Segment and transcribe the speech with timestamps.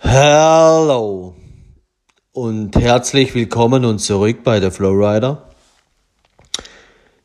[0.00, 1.34] Hallo
[2.30, 5.50] und herzlich willkommen und zurück bei der Flowrider.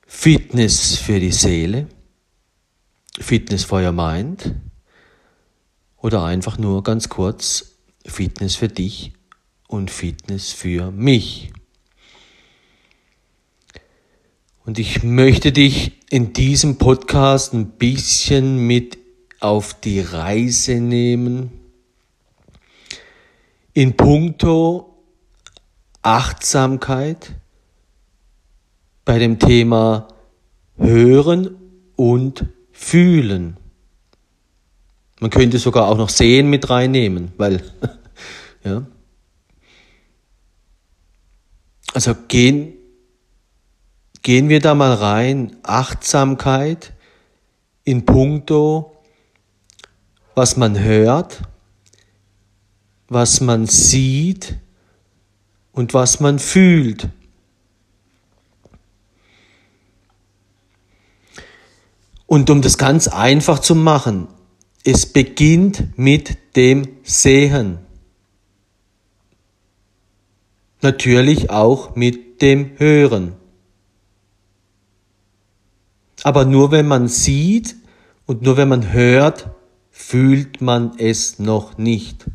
[0.07, 1.87] Fitness für die Seele,
[3.19, 4.55] Fitness for your mind
[5.97, 7.75] oder einfach nur ganz kurz
[8.07, 9.13] Fitness für dich
[9.67, 11.53] und Fitness für mich.
[14.65, 18.97] Und ich möchte dich in diesem Podcast ein bisschen mit
[19.39, 21.62] auf die Reise nehmen
[23.73, 24.93] in puncto
[26.01, 27.33] Achtsamkeit
[29.05, 30.07] bei dem Thema
[30.77, 31.55] Hören
[31.95, 33.57] und Fühlen.
[35.19, 37.63] Man könnte sogar auch noch Sehen mit reinnehmen, weil,
[38.63, 38.85] ja.
[41.93, 42.73] Also gehen,
[44.21, 46.93] gehen wir da mal rein, Achtsamkeit
[47.83, 48.97] in puncto,
[50.35, 51.43] was man hört,
[53.13, 54.57] was man sieht
[55.71, 57.09] und was man fühlt.
[62.25, 64.27] Und um das ganz einfach zu machen,
[64.83, 67.77] es beginnt mit dem Sehen.
[70.81, 73.33] Natürlich auch mit dem Hören.
[76.23, 77.75] Aber nur wenn man sieht
[78.25, 79.49] und nur wenn man hört,
[79.91, 82.25] fühlt man es noch nicht.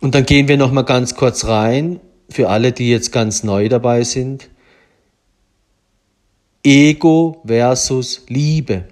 [0.00, 3.68] Und dann gehen wir noch mal ganz kurz rein für alle, die jetzt ganz neu
[3.68, 4.48] dabei sind.
[6.62, 8.84] Ego versus Liebe.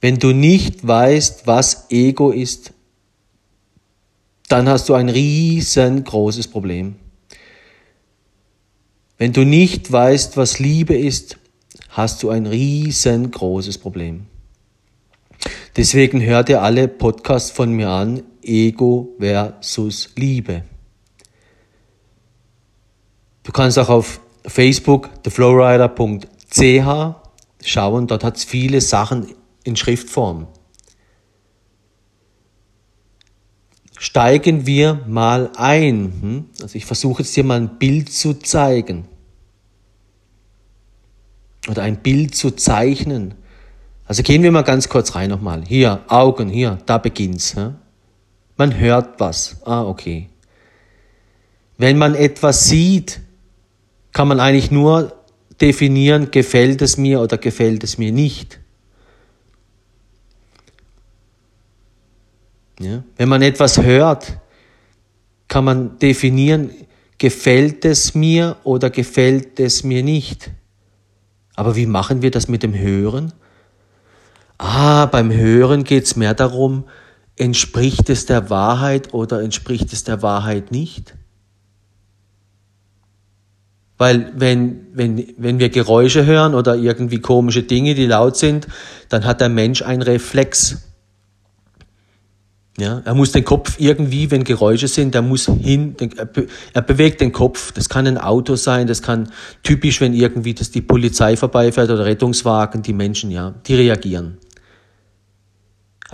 [0.00, 2.72] Wenn du nicht weißt, was Ego ist,
[4.48, 6.96] dann hast du ein riesengroßes Problem.
[9.16, 11.38] Wenn du nicht weißt, was Liebe ist,
[11.88, 14.26] hast du ein riesengroßes Problem.
[15.76, 20.64] Deswegen hört ihr alle Podcasts von mir an, Ego versus Liebe.
[23.42, 27.14] Du kannst auch auf Facebook theflowrider.ch
[27.62, 30.46] schauen, dort hat es viele Sachen in Schriftform.
[33.98, 36.12] Steigen wir mal ein.
[36.20, 36.44] Hm?
[36.60, 39.08] Also ich versuche jetzt dir mal ein Bild zu zeigen
[41.68, 43.34] oder ein Bild zu zeichnen.
[44.06, 45.64] Also gehen wir mal ganz kurz rein nochmal.
[45.64, 47.54] Hier, Augen, hier, da beginnt's.
[47.54, 47.74] Ja?
[48.56, 49.56] Man hört was.
[49.64, 50.28] Ah, okay.
[51.76, 53.20] Wenn man etwas sieht,
[54.12, 55.12] kann man eigentlich nur
[55.60, 58.60] definieren, gefällt es mir oder gefällt es mir nicht.
[62.80, 63.02] Ja?
[63.16, 64.38] Wenn man etwas hört,
[65.48, 66.70] kann man definieren,
[67.18, 70.50] gefällt es mir oder gefällt es mir nicht.
[71.54, 73.32] Aber wie machen wir das mit dem Hören?
[74.58, 76.84] Ah, beim Hören geht es mehr darum,
[77.36, 81.14] entspricht es der Wahrheit oder entspricht es der Wahrheit nicht?
[83.96, 88.66] Weil wenn, wenn, wenn wir Geräusche hören oder irgendwie komische Dinge, die laut sind,
[89.08, 90.78] dann hat der Mensch einen Reflex.
[92.76, 95.94] Ja, er muss den Kopf irgendwie, wenn Geräusche sind, er muss hin,
[96.72, 97.70] er bewegt den Kopf.
[97.70, 99.30] Das kann ein Auto sein, das kann
[99.62, 104.38] typisch, wenn irgendwie das die Polizei vorbeifährt oder Rettungswagen, die Menschen, ja, die reagieren.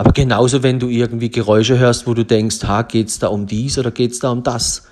[0.01, 3.77] Aber genauso, wenn du irgendwie Geräusche hörst, wo du denkst, ha, geht's da um dies
[3.77, 4.87] oder geht's da um das?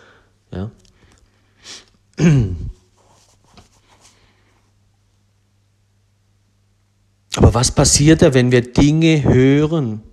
[0.52, 0.70] Ja.
[7.38, 10.03] Aber was passiert da, wenn wir Dinge hören?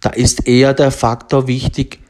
[0.00, 2.00] Da ist eher der Faktor wichtig,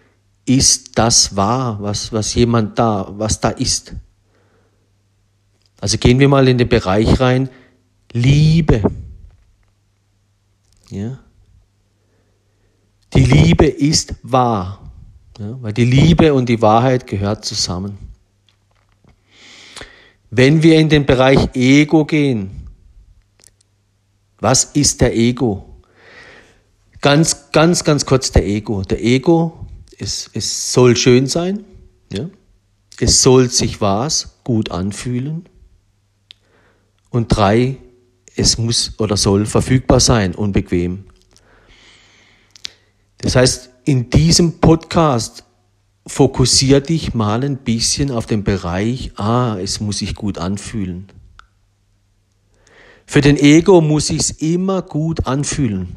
[0.46, 3.94] ist das wahr, was, was jemand da, was da ist?
[5.82, 7.50] Also gehen wir mal in den Bereich rein,
[8.14, 8.90] Liebe.
[10.88, 11.18] Ja.
[13.14, 14.90] Die Liebe ist wahr,
[15.38, 17.98] ja, weil die Liebe und die Wahrheit gehört zusammen.
[20.30, 22.68] Wenn wir in den Bereich Ego gehen,
[24.40, 25.80] was ist der Ego?
[27.02, 28.82] Ganz, ganz, ganz kurz der Ego.
[28.82, 29.66] Der Ego,
[29.98, 31.64] es, es soll schön sein,
[32.10, 32.30] ja?
[32.98, 35.48] es soll sich was gut anfühlen.
[37.10, 37.76] Und drei,
[38.36, 41.04] es muss oder soll verfügbar sein, unbequem.
[43.22, 45.44] Das heißt, in diesem Podcast
[46.06, 51.06] fokussier dich mal ein bisschen auf den Bereich, ah, es muss sich gut anfühlen.
[53.06, 55.96] Für den Ego muss sich's immer gut anfühlen.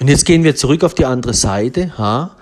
[0.00, 1.98] Und jetzt gehen wir zurück auf die andere Seite.
[1.98, 2.36] Ha?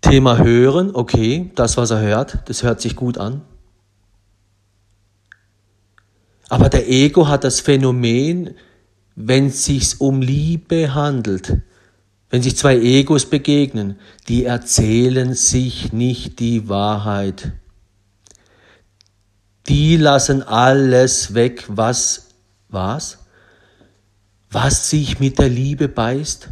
[0.00, 3.42] Thema hören, okay, das, was er hört, das hört sich gut an.
[6.48, 8.54] Aber der Ego hat das Phänomen,
[9.16, 11.56] wenn es sich um Liebe handelt,
[12.28, 13.98] wenn sich zwei Egos begegnen,
[14.28, 17.52] die erzählen sich nicht die Wahrheit.
[19.68, 22.28] Die lassen alles weg, was,
[22.68, 23.18] was?
[24.50, 26.50] Was sich mit der Liebe beißt.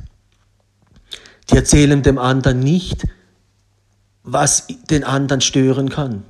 [1.50, 3.06] Die erzählen dem anderen nicht,
[4.22, 6.24] was den anderen stören kann.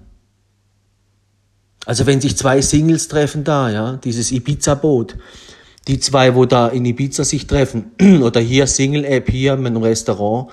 [1.86, 5.16] Also wenn sich zwei Singles treffen da, ja, dieses Ibiza-Boot,
[5.86, 7.92] die zwei, wo da in Ibiza sich treffen,
[8.22, 10.50] oder hier Single-App, hier mit einem Restaurant,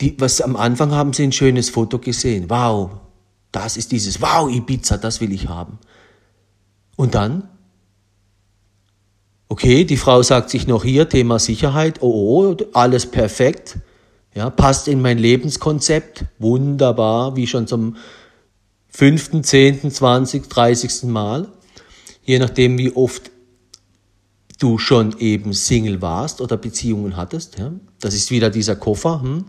[0.00, 2.46] die, was am Anfang haben sie ein schönes Foto gesehen.
[2.48, 2.90] Wow,
[3.52, 5.78] das ist dieses, wow, Ibiza, das will ich haben.
[6.96, 7.48] Und dann?
[9.48, 13.78] Okay, die Frau sagt sich noch hier, Thema Sicherheit, oh, oh, alles perfekt,
[14.34, 17.96] ja, passt in mein Lebenskonzept, wunderbar, wie schon zum
[18.88, 21.48] fünften, zehnten, zwanzig, dreißigsten Mal,
[22.24, 23.30] je nachdem, wie oft
[24.58, 27.58] du schon eben Single warst oder Beziehungen hattest.
[27.58, 27.72] Ja?
[28.00, 29.22] Das ist wieder dieser Koffer.
[29.22, 29.44] Hm?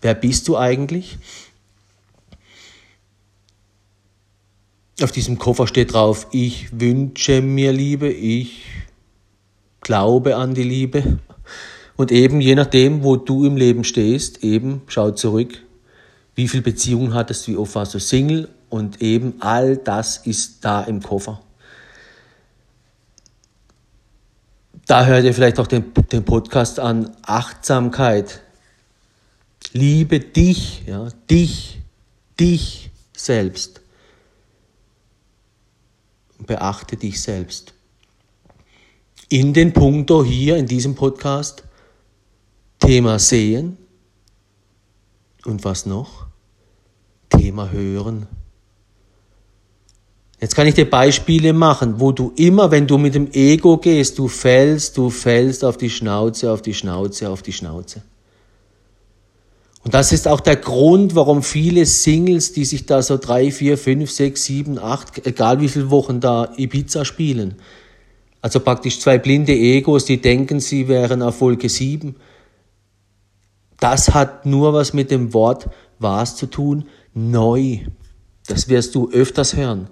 [0.00, 1.18] Wer bist du eigentlich?
[5.00, 8.64] Auf diesem Koffer steht drauf, ich wünsche mir Liebe, ich
[9.80, 11.18] glaube an die Liebe.
[11.96, 15.62] Und eben je nachdem, wo du im Leben stehst, eben schau zurück,
[16.34, 20.82] wie viele Beziehungen hattest, wie oft warst du Single und eben all das ist da
[20.82, 21.40] im Koffer.
[24.88, 28.40] Da hört ihr vielleicht auch den, den Podcast an Achtsamkeit.
[29.74, 31.82] Liebe dich, ja, dich,
[32.40, 33.82] dich selbst.
[36.38, 37.74] Beachte dich selbst.
[39.28, 41.64] In den Punkto hier in diesem Podcast
[42.78, 43.76] Thema Sehen
[45.44, 46.28] und was noch?
[47.28, 48.26] Thema Hören.
[50.40, 54.18] Jetzt kann ich dir Beispiele machen, wo du immer, wenn du mit dem Ego gehst,
[54.18, 58.02] du fällst, du fällst auf die Schnauze, auf die Schnauze, auf die Schnauze.
[59.82, 63.78] Und das ist auch der Grund, warum viele Singles, die sich da so drei, vier,
[63.78, 67.56] fünf, sechs, sieben, acht, egal wie viele Wochen da Ibiza spielen,
[68.40, 72.16] also praktisch zwei blinde Egos, die denken, sie wären auf Wolke sieben.
[73.80, 75.68] Das hat nur was mit dem Wort
[75.98, 77.78] was zu tun, neu.
[78.46, 79.88] Das wirst du öfters hören.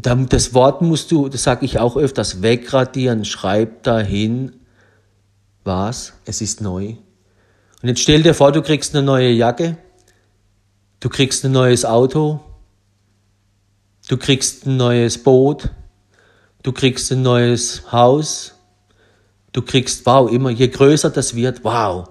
[0.00, 3.24] Das Wort musst du, das sage ich auch öfters, wegradieren.
[3.24, 4.52] Schreib dahin,
[5.64, 6.12] was?
[6.24, 6.94] Es ist neu.
[7.82, 9.76] Und jetzt stell dir vor, du kriegst eine neue Jacke,
[11.00, 12.40] du kriegst ein neues Auto,
[14.08, 15.70] du kriegst ein neues Boot,
[16.62, 18.54] du kriegst ein neues Haus,
[19.52, 22.08] du kriegst, wow, immer, je größer das wird, wow.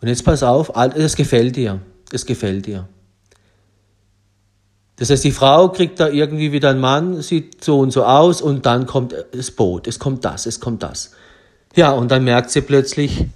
[0.00, 1.80] Und jetzt pass auf, es gefällt dir,
[2.10, 2.88] es gefällt dir.
[5.04, 8.40] Das heißt, die Frau kriegt da irgendwie wieder einen Mann, sieht so und so aus
[8.40, 11.10] und dann kommt das Boot, es kommt das, es kommt das.
[11.76, 13.26] Ja, und dann merkt sie plötzlich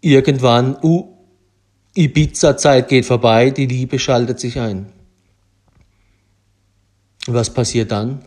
[0.00, 1.16] irgendwann, uh,
[1.96, 4.92] Ibiza-Zeit geht vorbei, die Liebe schaltet sich ein.
[7.26, 8.24] Was passiert dann?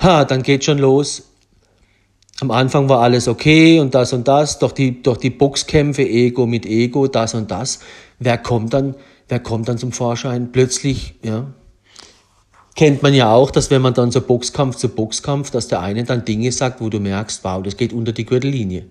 [0.00, 1.24] Ha, dann geht schon los.
[2.40, 6.46] Am Anfang war alles okay und das und das, doch die, doch die Boxkämpfe, Ego
[6.46, 7.80] mit Ego, das und das.
[8.18, 8.94] Wer kommt dann,
[9.28, 10.52] wer kommt dann zum Vorschein?
[10.52, 11.46] Plötzlich, ja.
[12.74, 16.04] Kennt man ja auch, dass wenn man dann so Boxkampf zu Boxkampf, dass der eine
[16.04, 18.86] dann Dinge sagt, wo du merkst, wow, das geht unter die Gürtellinie.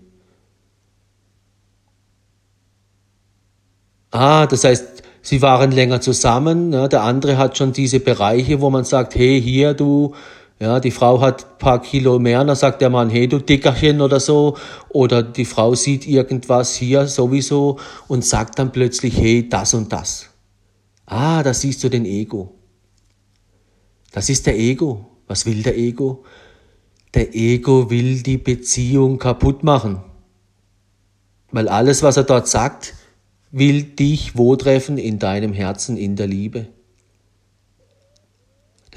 [4.11, 8.69] Ah, das heißt, sie waren länger zusammen, ja, der andere hat schon diese Bereiche, wo
[8.69, 10.15] man sagt, hey, hier, du,
[10.59, 14.01] ja, die Frau hat ein paar Kilo mehr, dann sagt der Mann, hey du Dickerchen
[14.01, 14.57] oder so.
[14.89, 20.29] Oder die Frau sieht irgendwas hier sowieso und sagt dann plötzlich, hey, das und das.
[21.05, 22.55] Ah, da siehst du den Ego.
[24.11, 25.05] Das ist der Ego.
[25.27, 26.23] Was will der Ego?
[27.13, 30.01] Der Ego will die Beziehung kaputt machen.
[31.51, 32.95] Weil alles, was er dort sagt,
[33.51, 34.97] will dich wo treffen?
[34.97, 36.67] In deinem Herzen, in der Liebe.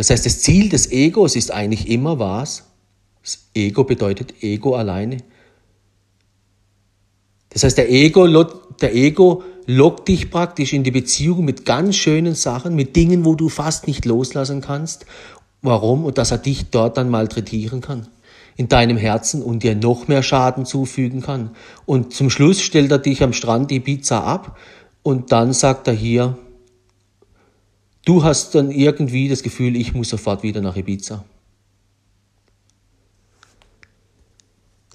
[0.01, 2.65] Das heißt, das Ziel des Egos ist eigentlich immer was?
[3.23, 5.19] Das Ego bedeutet Ego alleine.
[7.51, 8.27] Das heißt, der Ego,
[8.81, 13.35] der Ego lockt dich praktisch in die Beziehung mit ganz schönen Sachen, mit Dingen, wo
[13.35, 15.05] du fast nicht loslassen kannst.
[15.61, 16.07] Warum?
[16.07, 18.09] Und dass er dich dort dann malträtieren kann
[18.57, 21.51] in deinem Herzen und dir noch mehr Schaden zufügen kann.
[21.85, 24.57] Und zum Schluss stellt er dich am Strand die Pizza ab
[25.03, 26.39] und dann sagt er hier,
[28.11, 31.25] Du hast dann irgendwie das Gefühl, ich muss sofort wieder nach Ibiza.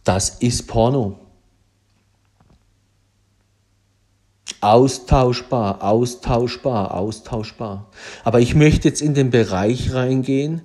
[0.03, 1.17] Das ist Porno.
[4.59, 7.89] Austauschbar, austauschbar, austauschbar.
[8.25, 10.63] Aber ich möchte jetzt in den Bereich reingehen,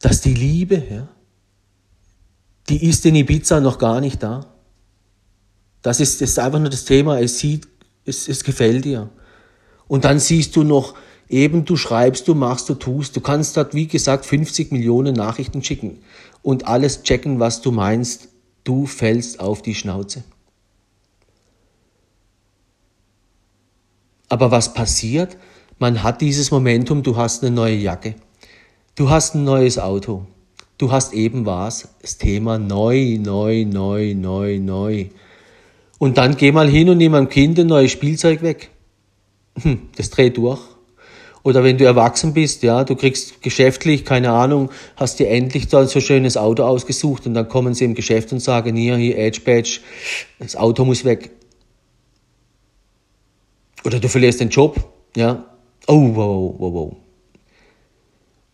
[0.00, 1.08] dass die Liebe, ja,
[2.68, 4.52] die ist in Ibiza noch gar nicht da.
[5.80, 7.68] Das ist, ist einfach nur das Thema, es sieht,
[8.04, 9.10] es, es gefällt dir.
[9.94, 10.94] Und dann siehst du noch,
[11.28, 13.14] eben du schreibst, du machst, du tust.
[13.14, 16.00] Du kannst dort, wie gesagt, 50 Millionen Nachrichten schicken
[16.42, 18.26] und alles checken, was du meinst.
[18.64, 20.24] Du fällst auf die Schnauze.
[24.28, 25.36] Aber was passiert?
[25.78, 28.16] Man hat dieses Momentum, du hast eine neue Jacke.
[28.96, 30.26] Du hast ein neues Auto.
[30.76, 35.06] Du hast eben was, das Thema neu, neu, neu, neu, neu.
[36.00, 38.72] Und dann geh mal hin und nimm einem Kind ein neues Spielzeug weg.
[39.62, 40.60] Hm, das dreht durch.
[41.44, 45.86] Oder wenn du erwachsen bist, ja, du kriegst geschäftlich, keine Ahnung, hast dir endlich da
[45.86, 49.40] so schönes Auto ausgesucht und dann kommen sie im Geschäft und sagen, hier, hier, Edge
[49.44, 49.80] Badge,
[50.38, 51.30] das Auto muss weg.
[53.84, 54.82] Oder du verlierst den Job,
[55.14, 55.44] ja.
[55.86, 56.96] Oh, wow, wow, wow.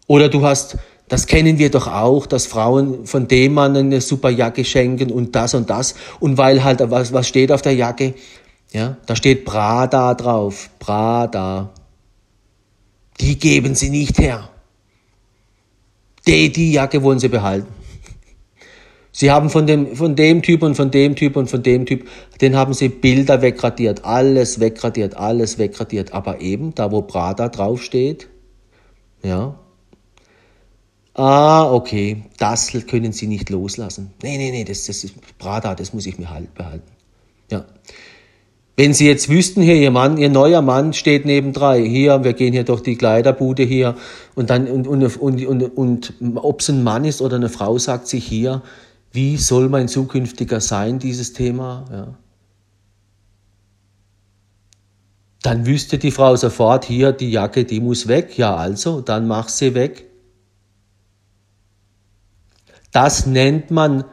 [0.08, 0.76] Oder du hast,
[1.06, 5.36] das kennen wir doch auch, dass Frauen von dem Mann eine super Jacke schenken und
[5.36, 5.94] das und das.
[6.18, 8.14] Und weil halt, was, was steht auf der Jacke?
[8.72, 10.70] Ja, da steht Prada drauf.
[10.78, 11.70] Prada.
[13.20, 14.48] Die geben sie nicht her.
[16.26, 17.72] Die, die Jacke wollen sie behalten.
[19.12, 22.08] Sie haben von dem, von dem Typ und von dem Typ und von dem Typ,
[22.40, 26.12] den haben sie Bilder wegradiert, alles wegradiert, alles wegradiert.
[26.12, 28.28] Aber eben, da wo Prada draufsteht,
[29.22, 29.58] ja.
[31.14, 34.12] Ah, okay, das können sie nicht loslassen.
[34.22, 36.88] Nee, nee, nee, das, das ist Prada, das muss ich mir halt behalten.
[37.50, 37.64] Ja.
[38.76, 42.32] Wenn Sie jetzt wüssten, hier Ihr Mann, Ihr neuer Mann steht neben drei, hier, wir
[42.32, 43.96] gehen hier durch die Kleiderbude hier
[44.34, 47.76] und dann und, und, und, und, und ob es ein Mann ist oder eine Frau,
[47.78, 48.62] sagt sich hier,
[49.12, 51.84] wie soll mein zukünftiger sein, dieses Thema?
[51.90, 52.14] Ja.
[55.42, 58.36] Dann wüsste die Frau sofort, hier, die Jacke, die muss weg.
[58.36, 60.06] Ja, also, dann mach sie weg.
[62.92, 64.04] Das nennt man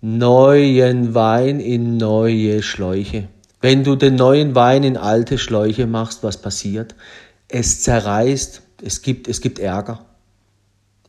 [0.00, 3.28] neuen Wein in neue Schläuche.
[3.62, 6.96] Wenn du den neuen Wein in alte Schläuche machst, was passiert?
[7.48, 10.04] Es zerreißt, es gibt, es gibt Ärger.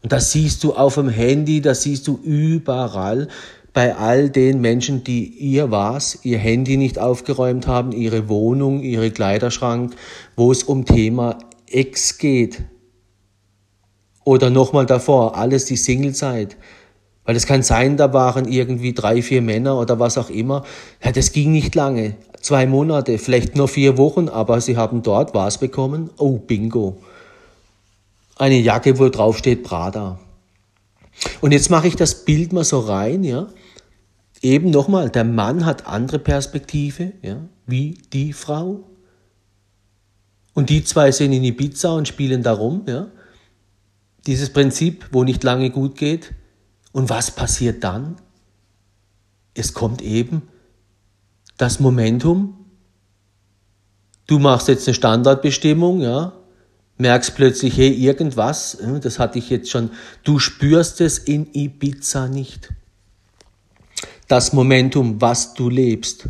[0.03, 3.27] Und das siehst du auf dem Handy, das siehst du überall
[3.73, 9.09] bei all den Menschen, die ihr was, ihr Handy nicht aufgeräumt haben, ihre Wohnung, ihre
[9.09, 9.95] Kleiderschrank,
[10.35, 12.61] wo es um Thema Ex geht.
[14.25, 16.55] Oder nochmal davor, alles die Singlezeit.
[17.25, 20.63] Weil es kann sein, da waren irgendwie drei, vier Männer oder was auch immer.
[21.03, 25.33] Ja, das ging nicht lange zwei Monate, vielleicht nur vier Wochen, aber sie haben dort
[25.33, 26.11] was bekommen.
[26.17, 27.01] Oh, bingo.
[28.35, 30.19] Eine Jacke, wo drauf steht Prada.
[31.41, 33.47] Und jetzt mache ich das Bild mal so rein, ja.
[34.41, 38.83] Eben nochmal, der Mann hat andere Perspektive, ja, wie die Frau.
[40.53, 43.07] Und die zwei sind in Ibiza und spielen darum, ja.
[44.27, 46.33] Dieses Prinzip, wo nicht lange gut geht.
[46.93, 48.15] Und was passiert dann?
[49.53, 50.43] Es kommt eben
[51.57, 52.55] das Momentum.
[54.25, 56.33] Du machst jetzt eine Standardbestimmung, ja,
[56.97, 59.89] merkst plötzlich, hey, irgendwas, das hatte ich jetzt schon,
[60.23, 62.69] du spürst es in Ibiza nicht.
[64.27, 66.29] Das Momentum, was du lebst.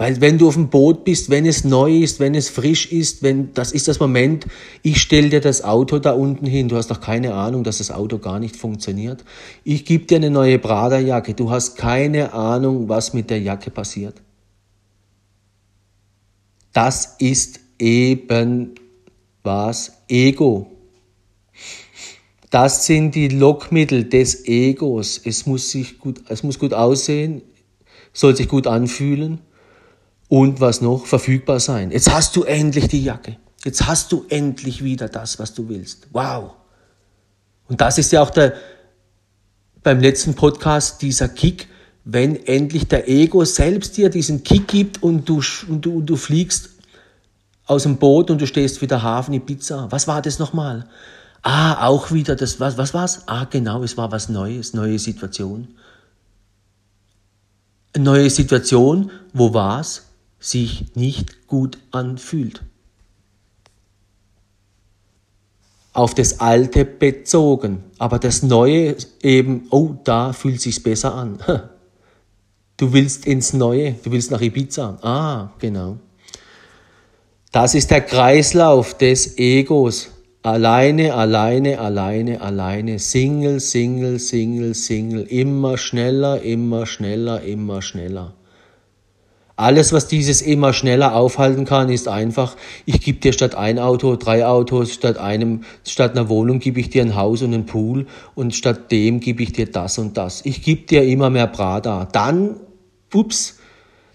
[0.00, 3.22] Weil wenn du auf dem Boot bist, wenn es neu ist, wenn es frisch ist,
[3.22, 4.46] wenn, das ist das Moment,
[4.80, 7.90] ich stelle dir das Auto da unten hin, du hast doch keine Ahnung, dass das
[7.90, 9.22] Auto gar nicht funktioniert.
[9.62, 14.14] Ich gebe dir eine neue Prada-Jacke, du hast keine Ahnung, was mit der Jacke passiert.
[16.72, 18.76] Das ist eben
[19.42, 20.70] was Ego.
[22.48, 25.20] Das sind die Lockmittel des Egos.
[25.22, 27.42] Es muss sich gut, es muss gut aussehen,
[28.14, 29.40] soll sich gut anfühlen
[30.30, 31.06] und was noch?
[31.06, 31.90] Verfügbar sein.
[31.90, 33.36] Jetzt hast du endlich die Jacke.
[33.64, 36.06] Jetzt hast du endlich wieder das, was du willst.
[36.12, 36.52] Wow.
[37.68, 38.54] Und das ist ja auch der,
[39.82, 41.68] beim letzten Podcast dieser Kick,
[42.04, 46.14] wenn endlich der Ego selbst dir diesen Kick gibt und du, und du, und du
[46.14, 46.70] fliegst
[47.66, 49.88] aus dem Boot und du stehst wieder Hafen in Pizza.
[49.90, 50.88] Was war das nochmal?
[51.42, 53.22] Ah, auch wieder das, was, was war's?
[53.26, 55.74] Ah, genau, es war was Neues, neue Situation.
[57.96, 60.09] Neue Situation, wo war's?
[60.40, 62.62] Sich nicht gut anfühlt.
[65.92, 71.38] Auf das Alte bezogen, aber das Neue eben, oh, da fühlt sich's besser an.
[72.76, 74.96] Du willst ins Neue, du willst nach Ibiza.
[75.02, 75.98] Ah, genau.
[77.52, 80.08] Das ist der Kreislauf des Egos.
[80.42, 88.32] Alleine, alleine, alleine, alleine, Single, Single, Single, Single, immer schneller, immer schneller, immer schneller.
[89.60, 94.16] Alles, was dieses immer schneller aufhalten kann, ist einfach, ich gebe dir statt ein Auto
[94.16, 98.06] drei Autos, statt einem, statt einer Wohnung gebe ich dir ein Haus und einen Pool
[98.34, 100.46] und statt dem gebe ich dir das und das.
[100.46, 102.06] Ich gebe dir immer mehr Prada.
[102.10, 102.56] Dann,
[103.12, 103.58] ups,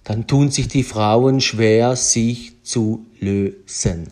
[0.04, 4.12] dann tun sich die Frauen schwer, sich zu lösen.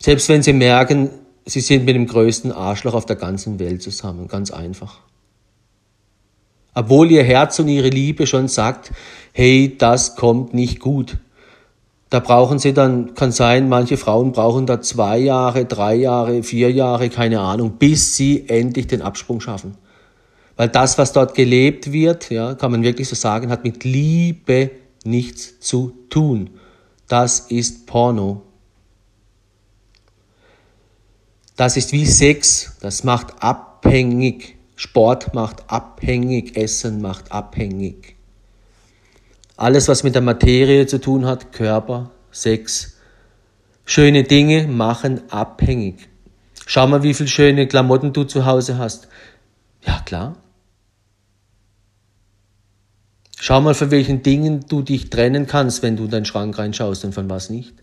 [0.00, 1.10] Selbst wenn sie merken,
[1.46, 4.98] sie sind mit dem größten Arschloch auf der ganzen Welt zusammen, ganz einfach.
[6.80, 8.90] Obwohl ihr Herz und ihre Liebe schon sagt,
[9.34, 11.18] hey, das kommt nicht gut.
[12.08, 16.72] Da brauchen sie dann, kann sein, manche Frauen brauchen da zwei Jahre, drei Jahre, vier
[16.72, 19.76] Jahre, keine Ahnung, bis sie endlich den Absprung schaffen.
[20.56, 24.70] Weil das, was dort gelebt wird, ja, kann man wirklich so sagen, hat mit Liebe
[25.04, 26.48] nichts zu tun.
[27.08, 28.40] Das ist Porno.
[31.56, 34.56] Das ist wie Sex, das macht abhängig.
[34.82, 38.16] Sport macht abhängig, Essen macht abhängig.
[39.58, 42.96] Alles, was mit der Materie zu tun hat, Körper, Sex,
[43.84, 46.08] schöne Dinge machen abhängig.
[46.64, 49.08] Schau mal, wie viele schöne Klamotten du zu Hause hast.
[49.84, 50.36] Ja, klar.
[53.38, 57.04] Schau mal, von welchen Dingen du dich trennen kannst, wenn du in deinen Schrank reinschaust
[57.04, 57.74] und von was nicht.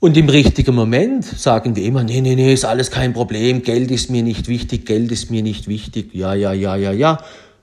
[0.00, 3.90] Und im richtigen Moment sagen wir immer, nee, nee, nee, ist alles kein Problem, Geld
[3.90, 7.18] ist mir nicht wichtig, Geld ist mir nicht wichtig, ja, ja, ja, ja, ja.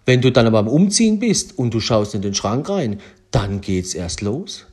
[0.05, 2.99] Wenn du dann aber am Umziehen bist und du schaust in den Schrank rein,
[3.31, 4.67] dann geht's erst los.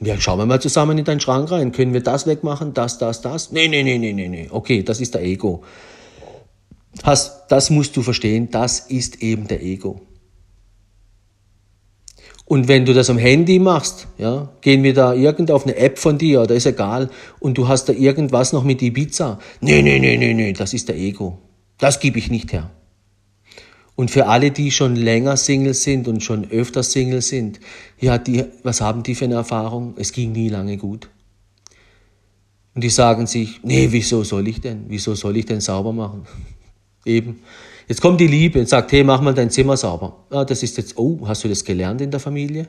[0.00, 1.72] Ja, schauen wir mal zusammen in deinen Schrank rein.
[1.72, 2.74] Können wir das wegmachen?
[2.74, 3.50] Das, das, das?
[3.50, 4.48] Nee, nee, nee, nee, nee, nee.
[4.50, 5.62] Okay, das ist der Ego.
[7.02, 10.00] Hast, das musst du verstehen, das ist eben der Ego.
[12.50, 16.00] Und wenn du das am Handy machst, ja, gehen wir da irgend auf eine App
[16.00, 19.38] von dir, oder ist egal, und du hast da irgendwas noch mit Ibiza.
[19.60, 21.38] Nee, nee, nee, nee, nee, das ist der Ego.
[21.78, 22.68] Das gebe ich nicht her.
[23.94, 27.60] Und für alle, die schon länger Single sind und schon öfter Single sind,
[28.00, 29.94] ja, die, was haben die für eine Erfahrung?
[29.96, 31.08] Es ging nie lange gut.
[32.74, 34.86] Und die sagen sich, nee, wieso soll ich denn?
[34.88, 36.26] Wieso soll ich denn sauber machen?
[37.04, 37.38] Eben.
[37.90, 40.24] Jetzt kommt die Liebe und sagt, hey, mach mal dein Zimmer sauber.
[40.30, 42.68] Ah, das ist jetzt, oh, hast du das gelernt in der Familie?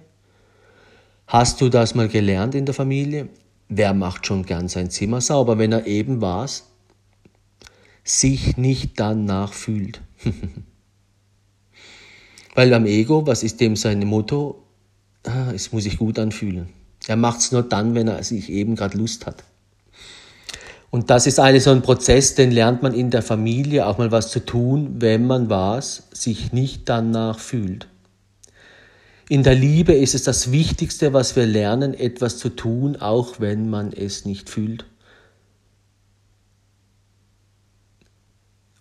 [1.28, 3.30] Hast du das mal gelernt in der Familie?
[3.70, 6.72] Wer macht schon gern sein Zimmer sauber, wenn er eben was?
[8.04, 10.02] Sich nicht danach fühlt.
[12.56, 14.64] Weil am Ego, was ist dem sein Motto?
[15.24, 16.70] Ah, es muss sich gut anfühlen.
[17.06, 19.44] Er macht es nur dann, wenn er sich eben gerade Lust hat.
[20.92, 24.12] Und das ist eine so ein Prozess, den lernt man in der Familie auch mal
[24.12, 27.88] was zu tun, wenn man was sich nicht danach fühlt.
[29.30, 33.70] In der Liebe ist es das Wichtigste, was wir lernen, etwas zu tun, auch wenn
[33.70, 34.86] man es nicht fühlt.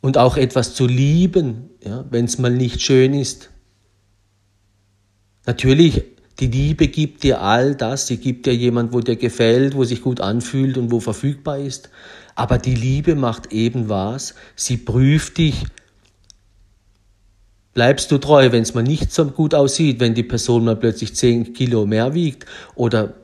[0.01, 3.51] Und auch etwas zu lieben, ja, wenn es mal nicht schön ist.
[5.47, 6.03] Natürlich
[6.41, 10.01] die Liebe gibt dir all das, sie gibt dir jemand, wo dir gefällt, wo sich
[10.01, 11.91] gut anfühlt und wo verfügbar ist.
[12.35, 15.67] Aber die Liebe macht eben was, sie prüft dich.
[17.75, 21.15] Bleibst du treu, wenn es mal nicht so gut aussieht, wenn die Person mal plötzlich
[21.15, 23.15] 10 Kilo mehr wiegt oder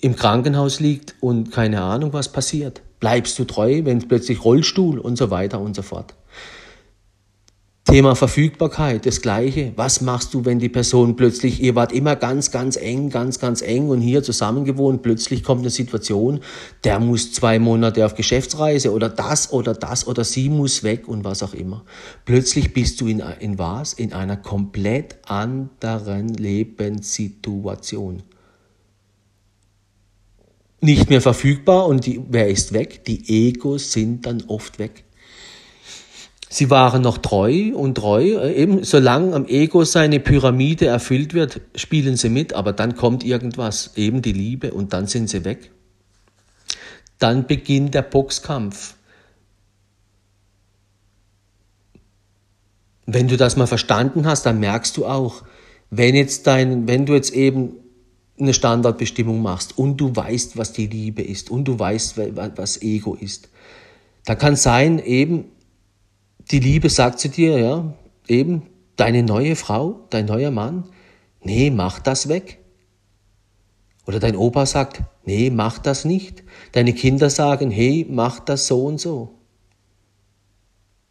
[0.00, 2.82] im Krankenhaus liegt und keine Ahnung, was passiert?
[3.00, 6.14] Bleibst du treu, wenn plötzlich Rollstuhl und so weiter und so fort?
[7.86, 9.72] Thema Verfügbarkeit, das Gleiche.
[9.76, 13.62] Was machst du, wenn die Person plötzlich, ihr wart immer ganz, ganz eng, ganz, ganz
[13.62, 16.40] eng und hier zusammen gewohnt, plötzlich kommt eine Situation,
[16.82, 21.22] der muss zwei Monate auf Geschäftsreise oder das oder das oder sie muss weg und
[21.22, 21.84] was auch immer.
[22.24, 23.92] Plötzlich bist du in, in was?
[23.92, 28.24] In einer komplett anderen Lebenssituation.
[30.80, 33.04] Nicht mehr verfügbar und die, wer ist weg?
[33.04, 35.05] Die Egos sind dann oft weg.
[36.48, 38.22] Sie waren noch treu und treu.
[38.22, 43.24] Äh, eben, solange am Ego seine Pyramide erfüllt wird, spielen sie mit, aber dann kommt
[43.24, 45.70] irgendwas, eben die Liebe, und dann sind sie weg.
[47.18, 48.94] Dann beginnt der Boxkampf.
[53.06, 55.42] Wenn du das mal verstanden hast, dann merkst du auch,
[55.90, 57.72] wenn jetzt dein, wenn du jetzt eben
[58.38, 62.18] eine Standardbestimmung machst und du weißt, was die Liebe ist und du weißt,
[62.56, 63.48] was Ego ist,
[64.24, 65.44] da kann sein eben,
[66.50, 67.94] die Liebe sagt zu dir, ja,
[68.28, 68.62] eben,
[68.96, 70.84] deine neue Frau, dein neuer Mann,
[71.42, 72.58] nee, mach das weg.
[74.06, 76.44] Oder dein Opa sagt, nee, mach das nicht.
[76.72, 79.34] Deine Kinder sagen, hey, mach das so und so.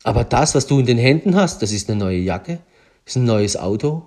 [0.03, 2.59] Aber das, was du in den Händen hast, das ist eine neue Jacke,
[3.05, 4.03] ist ein neues Auto.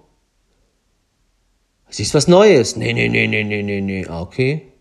[1.90, 2.76] Es ist was Neues.
[2.76, 4.06] Nee, nee, nee, nee, nee, nee, nee.
[4.06, 4.72] Okay.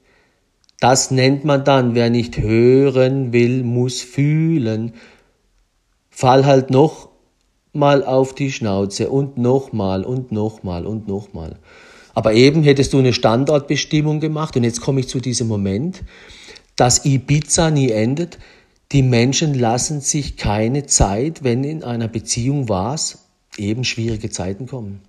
[0.80, 4.94] Das nennt man dann, wer nicht hören will, muss fühlen.
[6.18, 7.10] Fall halt noch
[7.74, 11.60] mal auf die Schnauze und nochmal und nochmal und nochmal.
[12.16, 16.02] Aber eben hättest du eine Standortbestimmung gemacht und jetzt komme ich zu diesem Moment,
[16.76, 18.40] dass Ibiza nie endet.
[18.94, 23.20] Die Menschen lassen sich keine Zeit, wenn in einer Beziehung was,
[23.56, 25.02] eben schwierige Zeiten kommen.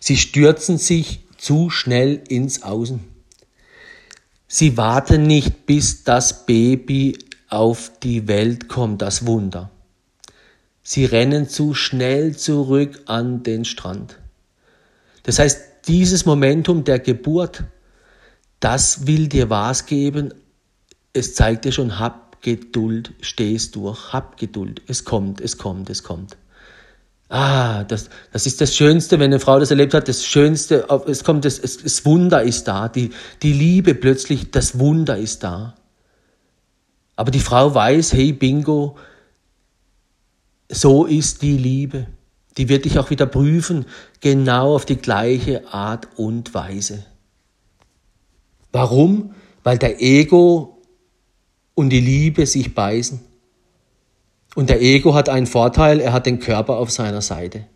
[0.00, 3.00] Sie stürzen sich zu schnell ins Außen.
[4.48, 7.16] Sie warten nicht, bis das Baby
[7.50, 9.70] auf die Welt kommt, das Wunder.
[10.82, 14.18] Sie rennen zu schnell zurück an den Strand.
[15.24, 17.64] Das heißt, dieses Momentum der Geburt,
[18.60, 20.32] das will dir was geben.
[21.12, 24.82] Es zeigt dir schon, hab Geduld, stehst durch, hab Geduld.
[24.86, 26.36] Es kommt, es kommt, es kommt.
[27.28, 31.22] Ah, das, das ist das Schönste, wenn eine Frau das erlebt hat, das Schönste, es
[31.22, 33.10] kommt, das, das Wunder ist da, die,
[33.42, 35.76] die Liebe plötzlich, das Wunder ist da.
[37.20, 38.96] Aber die Frau weiß, hey, bingo,
[40.70, 42.06] so ist die Liebe.
[42.56, 43.84] Die wird dich auch wieder prüfen,
[44.22, 47.04] genau auf die gleiche Art und Weise.
[48.72, 49.34] Warum?
[49.64, 50.80] Weil der Ego
[51.74, 53.20] und die Liebe sich beißen.
[54.54, 57.66] Und der Ego hat einen Vorteil, er hat den Körper auf seiner Seite.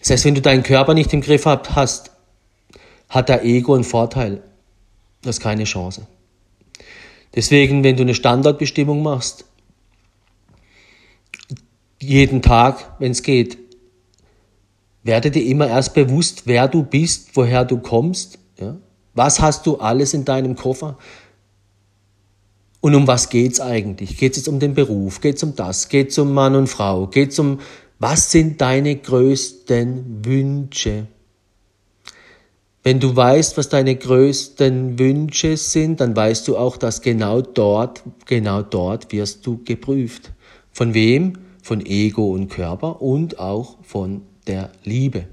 [0.00, 2.10] Das heißt, wenn du deinen Körper nicht im Griff hast,
[3.08, 4.42] hat der Ego einen Vorteil.
[5.22, 6.06] Das ist keine Chance.
[7.34, 9.44] Deswegen, wenn du eine Standardbestimmung machst,
[11.98, 13.58] jeden Tag, wenn es geht,
[15.02, 18.38] werde dir immer erst bewusst, wer du bist, woher du kommst.
[18.58, 18.76] Ja?
[19.14, 20.98] Was hast du alles in deinem Koffer?
[22.80, 24.18] Und um was geht's eigentlich?
[24.18, 25.20] Geht es jetzt um den Beruf?
[25.20, 25.88] Geht es um das?
[25.88, 27.06] Geht es um Mann und Frau?
[27.06, 27.60] Geht es um,
[27.98, 31.06] was sind deine größten Wünsche?
[32.84, 38.02] Wenn du weißt, was deine größten Wünsche sind, dann weißt du auch, dass genau dort,
[38.26, 40.32] genau dort wirst du geprüft.
[40.72, 41.38] Von wem?
[41.62, 45.26] Von Ego und Körper und auch von der Liebe.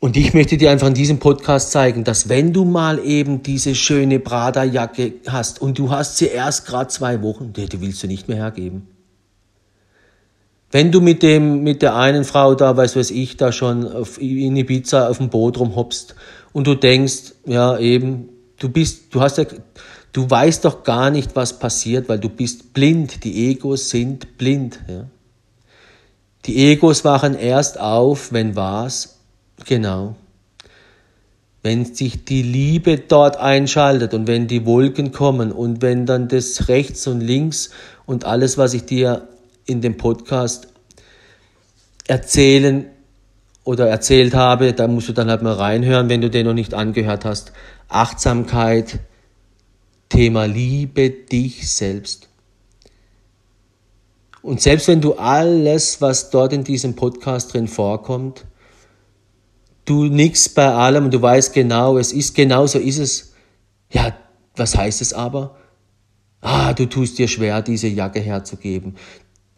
[0.00, 3.76] Und ich möchte dir einfach in diesem Podcast zeigen, dass wenn du mal eben diese
[3.76, 8.28] schöne Prada-Jacke hast und du hast sie erst gerade zwei Wochen, die, willst du nicht
[8.28, 8.88] mehr hergeben.
[10.74, 14.20] Wenn du mit dem, mit der einen Frau da, weiß was ich, da schon auf,
[14.20, 16.16] in Ibiza auf dem Boot rumhoppst
[16.52, 19.44] und du denkst, ja eben, du bist, du hast ja,
[20.12, 23.22] du weißt doch gar nicht, was passiert, weil du bist blind.
[23.22, 24.80] Die Egos sind blind.
[24.88, 25.04] Ja.
[26.46, 29.20] Die Egos wachen erst auf, wenn was
[29.66, 30.16] Genau.
[31.62, 36.66] Wenn sich die Liebe dort einschaltet und wenn die Wolken kommen und wenn dann das
[36.66, 37.70] rechts und links
[38.06, 39.28] und alles, was ich dir
[39.66, 40.68] in dem Podcast
[42.06, 42.86] erzählen
[43.64, 46.74] oder erzählt habe, da musst du dann halt mal reinhören, wenn du den noch nicht
[46.74, 47.52] angehört hast.
[47.88, 49.00] Achtsamkeit,
[50.08, 52.28] Thema Liebe dich selbst.
[54.42, 58.44] Und selbst wenn du alles, was dort in diesem Podcast drin vorkommt,
[59.86, 63.32] du nix bei allem und du weißt genau, es ist genau so ist es.
[63.90, 64.14] Ja,
[64.56, 65.56] was heißt es aber?
[66.42, 68.96] Ah, du tust dir schwer, diese Jacke herzugeben,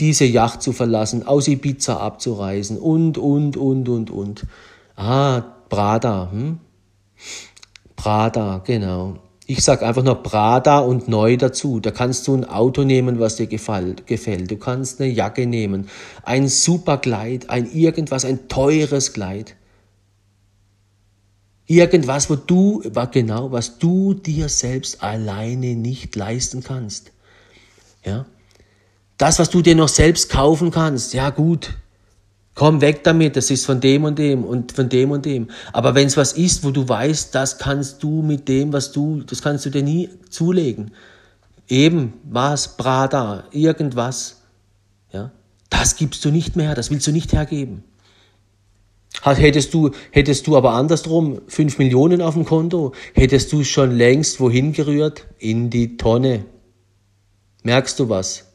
[0.01, 4.47] diese Yacht zu verlassen, aus Ibiza abzureisen und, und, und, und, und.
[4.95, 6.59] Ah, Prada, hm?
[7.97, 9.19] Prada, genau.
[9.49, 11.79] Ich sag einfach nur Prada und neu dazu.
[11.79, 14.07] Da kannst du ein Auto nehmen, was dir gefällt.
[14.07, 14.51] gefällt.
[14.51, 15.89] Du kannst eine Jacke nehmen,
[16.25, 19.55] ein super Kleid, ein irgendwas, ein teures Kleid.
[21.67, 22.83] Irgendwas, wo du,
[23.13, 27.13] genau, was du dir selbst alleine nicht leisten kannst.
[28.05, 28.27] Ja.
[29.19, 31.71] Das, was du dir noch selbst kaufen kannst, ja gut,
[32.55, 35.49] komm weg damit, das ist von dem und dem und von dem und dem.
[35.73, 39.23] Aber wenn es was ist, wo du weißt, das kannst du mit dem, was du,
[39.23, 40.91] das kannst du dir nie zulegen.
[41.69, 44.43] Eben, was, Prada, irgendwas,
[45.13, 45.31] ja,
[45.71, 47.85] das gibst du nicht mehr, das willst du nicht hergeben.
[49.23, 54.41] Hättest du, hättest du aber andersrum fünf Millionen auf dem Konto, hättest du schon längst
[54.41, 55.27] wohin gerührt?
[55.39, 56.45] In die Tonne.
[57.63, 58.46] Merkst du was?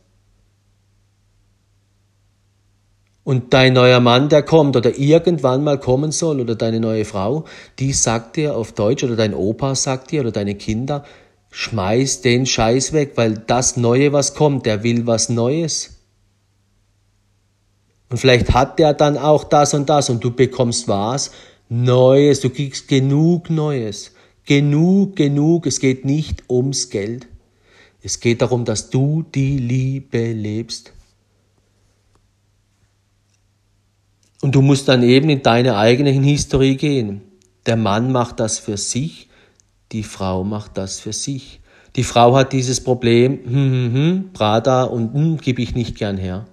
[3.23, 7.45] Und dein neuer Mann, der kommt oder irgendwann mal kommen soll oder deine neue Frau,
[7.77, 11.03] die sagt dir auf Deutsch oder dein Opa sagt dir oder deine Kinder,
[11.51, 15.97] schmeiß den Scheiß weg, weil das Neue, was kommt, der will was Neues.
[18.10, 21.31] Und vielleicht hat der dann auch das und das und du bekommst was?
[21.69, 24.12] Neues, du kriegst genug Neues.
[24.45, 25.65] Genug, genug.
[25.65, 27.27] Es geht nicht ums Geld.
[28.01, 30.91] Es geht darum, dass du die Liebe lebst.
[34.41, 37.21] Und du musst dann eben in deine eigene Historie gehen.
[37.65, 39.30] Der Mann macht das für sich,
[39.91, 41.62] die Frau macht das für sich.
[41.95, 46.17] Die Frau hat dieses Problem, hm, hm, hm, Prada und hm, gebe ich nicht gern
[46.17, 46.47] her.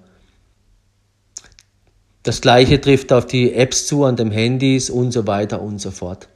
[2.25, 5.91] Das gleiche trifft auf die Apps zu, an den Handys und so weiter und so
[5.91, 6.29] fort.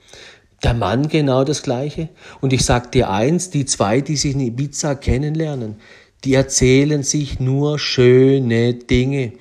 [0.62, 2.08] Der Mann genau das gleiche.
[2.40, 5.76] Und ich sag dir eins, die zwei, die sich in Ibiza kennenlernen,
[6.24, 9.32] die erzählen sich nur schöne Dinge.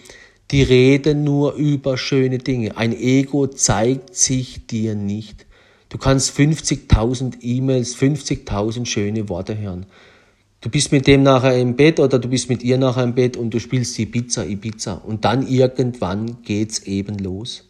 [0.51, 2.75] Die reden nur über schöne Dinge.
[2.75, 5.45] Ein Ego zeigt sich dir nicht.
[5.87, 9.85] Du kannst 50.000 E-Mails, 50.000 schöne Worte hören.
[10.59, 13.35] Du bist mit dem nachher im Bett oder du bist mit ihr nachher im Bett
[13.35, 14.93] und du spielst die Pizza, Ibiza.
[14.93, 17.67] Und dann irgendwann geht's eben los.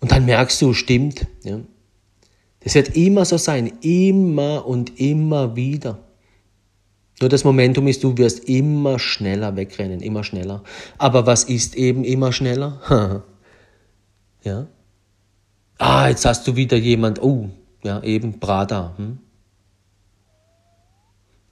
[0.00, 1.26] Und dann merkst du, stimmt.
[1.44, 1.60] Ja.
[2.60, 5.98] Das wird immer so sein, immer und immer wieder.
[7.22, 10.64] Nur das Momentum ist, du wirst immer schneller wegrennen, immer schneller.
[10.98, 13.22] Aber was ist eben immer schneller?
[14.42, 14.66] ja.
[15.78, 17.48] Ah, jetzt hast du wieder jemand, oh,
[17.84, 18.94] ja, eben Prada.
[18.96, 19.18] Hm?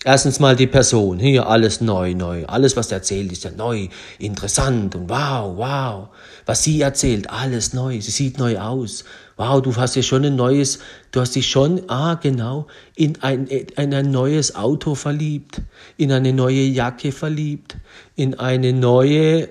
[0.02, 2.46] Erstens mal die Person, hier alles neu, neu.
[2.46, 6.08] Alles, was er erzählt, ist ja neu, interessant und wow, wow.
[6.46, 8.00] Was sie erzählt, alles neu.
[8.00, 9.04] Sie sieht neu aus.
[9.36, 10.78] Wow, du hast ja schon ein neues,
[11.12, 15.60] du hast dich schon, ah, genau, in ein, in ein neues Auto verliebt,
[15.98, 17.76] in eine neue Jacke verliebt,
[18.16, 19.50] in eine neue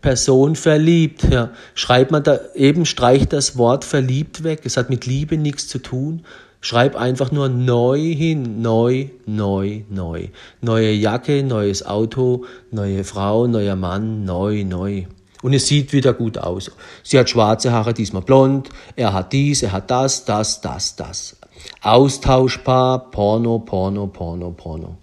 [0.00, 1.24] Person verliebt.
[1.30, 1.52] Ja.
[1.74, 4.62] Schreibt man da eben, streicht das Wort verliebt weg.
[4.64, 6.24] Es hat mit Liebe nichts zu tun.
[6.66, 10.30] Schreib einfach nur neu hin, neu, neu, neu.
[10.60, 15.04] Neue Jacke, neues Auto, neue Frau, neuer Mann, neu, neu.
[15.42, 16.72] Und es sieht wieder gut aus.
[17.04, 18.70] Sie hat schwarze Haare, diesmal blond.
[18.96, 21.36] Er hat dies, er hat das, das, das, das.
[21.82, 24.96] Austauschbar, Porno, Porno, Porno, Porno.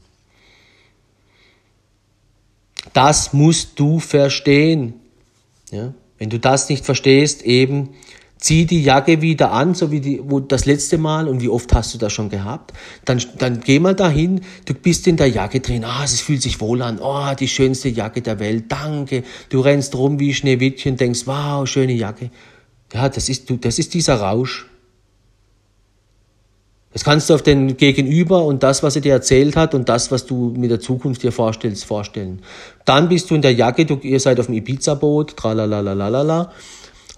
[2.92, 4.96] Das musst du verstehen.
[5.72, 5.94] Ja?
[6.18, 7.92] Wenn du das nicht verstehst, eben
[8.44, 11.74] zieh die Jacke wieder an, so wie die, wo das letzte Mal und wie oft
[11.74, 12.74] hast du das schon gehabt,
[13.06, 16.60] dann, dann geh mal dahin, du bist in der Jacke drin, ah, es fühlt sich
[16.60, 21.22] wohl an, oh, die schönste Jacke der Welt, danke, du rennst rum wie Schneewittchen, denkst,
[21.26, 22.32] wow, schöne Jacke.
[22.94, 24.68] Ja, das ist, das ist dieser Rausch.
[26.92, 30.12] Das kannst du auf den Gegenüber und das, was er dir erzählt hat und das,
[30.12, 32.42] was du mit der Zukunft dir vorstellst, vorstellen.
[32.84, 36.52] Dann bist du in der Jacke, du, ihr seid auf dem Ibiza-Boot, tralalalalala,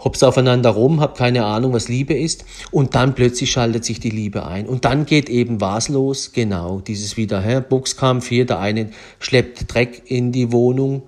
[0.06, 4.12] hops aufeinander rum, habt keine Ahnung, was Liebe ist und dann plötzlich schaltet sich die
[4.12, 6.32] Liebe ein und dann geht eben was los?
[6.32, 7.62] Genau, dieses wieder, hä?
[7.68, 11.04] Boxkampf hier, der eine schleppt Dreck in die Wohnung,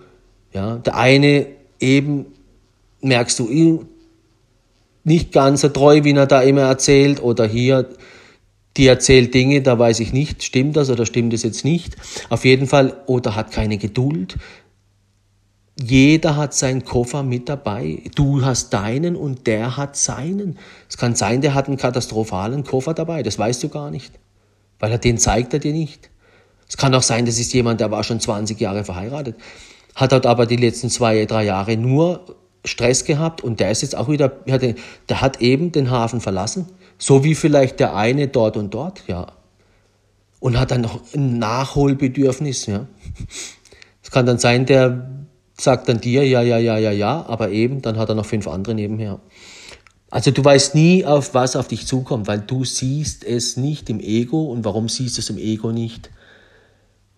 [0.51, 1.45] ja, der eine
[1.79, 2.25] eben,
[3.01, 3.85] merkst du,
[5.03, 7.87] nicht ganz so treu, wie er da immer erzählt oder hier,
[8.75, 11.95] die erzählt Dinge, da weiß ich nicht, stimmt das oder stimmt es jetzt nicht.
[12.29, 14.37] Auf jeden Fall, oder hat keine Geduld,
[15.79, 18.01] jeder hat seinen Koffer mit dabei.
[18.15, 20.57] Du hast deinen und der hat seinen.
[20.89, 23.21] Es kann sein, der hat einen katastrophalen Koffer dabei.
[23.21, 24.11] Das weißt du gar nicht.
[24.79, 26.09] Weil er den zeigt er dir nicht.
[26.67, 29.35] Es kann auch sein, das ist jemand, der war schon 20 Jahre verheiratet,
[29.95, 32.35] hat dort aber die letzten zwei, drei Jahre nur
[32.65, 36.67] Stress gehabt und der ist jetzt auch wieder, der hat eben den Hafen verlassen.
[36.97, 39.27] So wie vielleicht der eine dort und dort, ja.
[40.39, 42.87] Und hat dann noch ein Nachholbedürfnis, ja.
[44.03, 45.09] Es kann dann sein, der
[45.59, 48.47] sagt dann dir, ja, ja, ja, ja, ja, aber eben, dann hat er noch fünf
[48.47, 49.19] andere nebenher.
[50.09, 53.99] Also du weißt nie, auf was auf dich zukommt, weil du siehst es nicht im
[53.99, 54.45] Ego.
[54.45, 56.09] Und warum siehst du es im Ego nicht?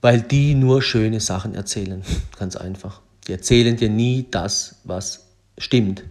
[0.02, 2.04] Weil die nur schöne Sachen erzählen.
[2.39, 3.02] Ganz einfach.
[3.28, 6.04] Die erzählen dir nie das, was stimmt.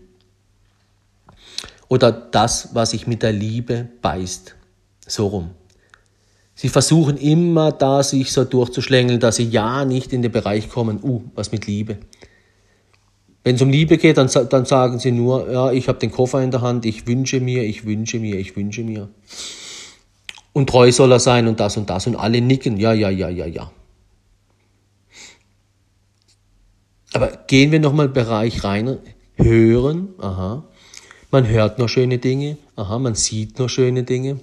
[1.88, 4.54] Oder das, was sich mit der Liebe beißt.
[5.06, 5.50] So rum.
[6.60, 10.98] Sie versuchen immer da sich so durchzuschlängeln, dass sie ja nicht in den Bereich kommen,
[11.04, 11.98] uh, was mit Liebe.
[13.44, 16.42] Wenn es um Liebe geht, dann, dann sagen sie nur, ja, ich habe den Koffer
[16.42, 19.08] in der Hand, ich wünsche mir, ich wünsche mir, ich wünsche mir.
[20.52, 22.08] Und treu soll er sein und das und das.
[22.08, 23.70] Und alle nicken, ja, ja, ja, ja, ja.
[27.12, 28.98] Aber gehen wir nochmal Bereich rein,
[29.36, 30.64] hören, aha.
[31.30, 34.40] Man hört nur schöne Dinge, aha, man sieht nur schöne Dinge.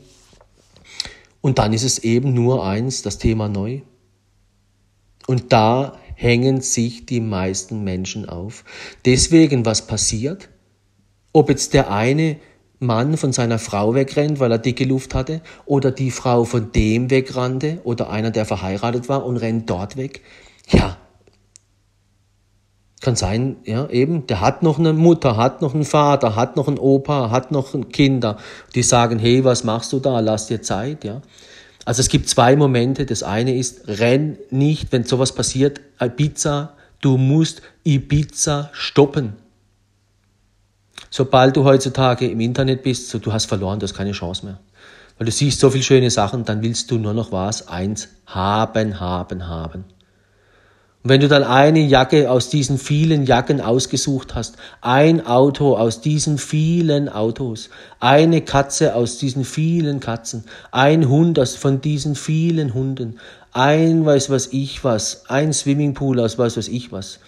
[1.45, 3.81] Und dann ist es eben nur eins, das Thema neu.
[5.27, 8.63] Und da hängen sich die meisten Menschen auf.
[9.05, 10.49] Deswegen, was passiert?
[11.33, 12.37] Ob jetzt der eine
[12.79, 17.11] Mann von seiner Frau wegrennt, weil er dicke Luft hatte, oder die Frau von dem
[17.11, 20.23] wegrannte, oder einer, der verheiratet war und rennt dort weg.
[20.71, 20.97] Ja,
[23.05, 26.67] kann sein, ja, eben, der hat noch eine Mutter, hat noch einen Vater, hat noch
[26.67, 28.37] einen Opa, hat noch Kinder,
[28.73, 30.19] die sagen, hey, was machst du da?
[30.19, 31.21] Lass dir Zeit, ja.
[31.85, 33.05] Also es gibt zwei Momente.
[33.05, 35.79] Das eine ist, renn nicht, wenn sowas passiert,
[36.17, 39.33] Pizza, Du musst Ibiza stoppen.
[41.11, 44.59] Sobald du heutzutage im Internet bist, so, du hast verloren, du hast keine Chance mehr.
[45.17, 48.99] Weil du siehst so viele schöne Sachen, dann willst du nur noch was, eins, haben,
[48.99, 49.85] haben, haben.
[51.05, 56.01] Und wenn du dann eine Jacke aus diesen vielen Jacken ausgesucht hast, ein Auto aus
[56.01, 62.73] diesen vielen Autos, eine Katze aus diesen vielen Katzen, ein Hund aus von diesen vielen
[62.73, 63.19] Hunden,
[63.51, 67.19] ein weiß was ich was, ein Swimmingpool aus weiß was ich was.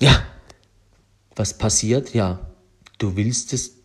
[0.00, 0.20] Ja,
[1.36, 2.14] was passiert?
[2.14, 2.40] Ja,
[2.98, 3.76] du willst es,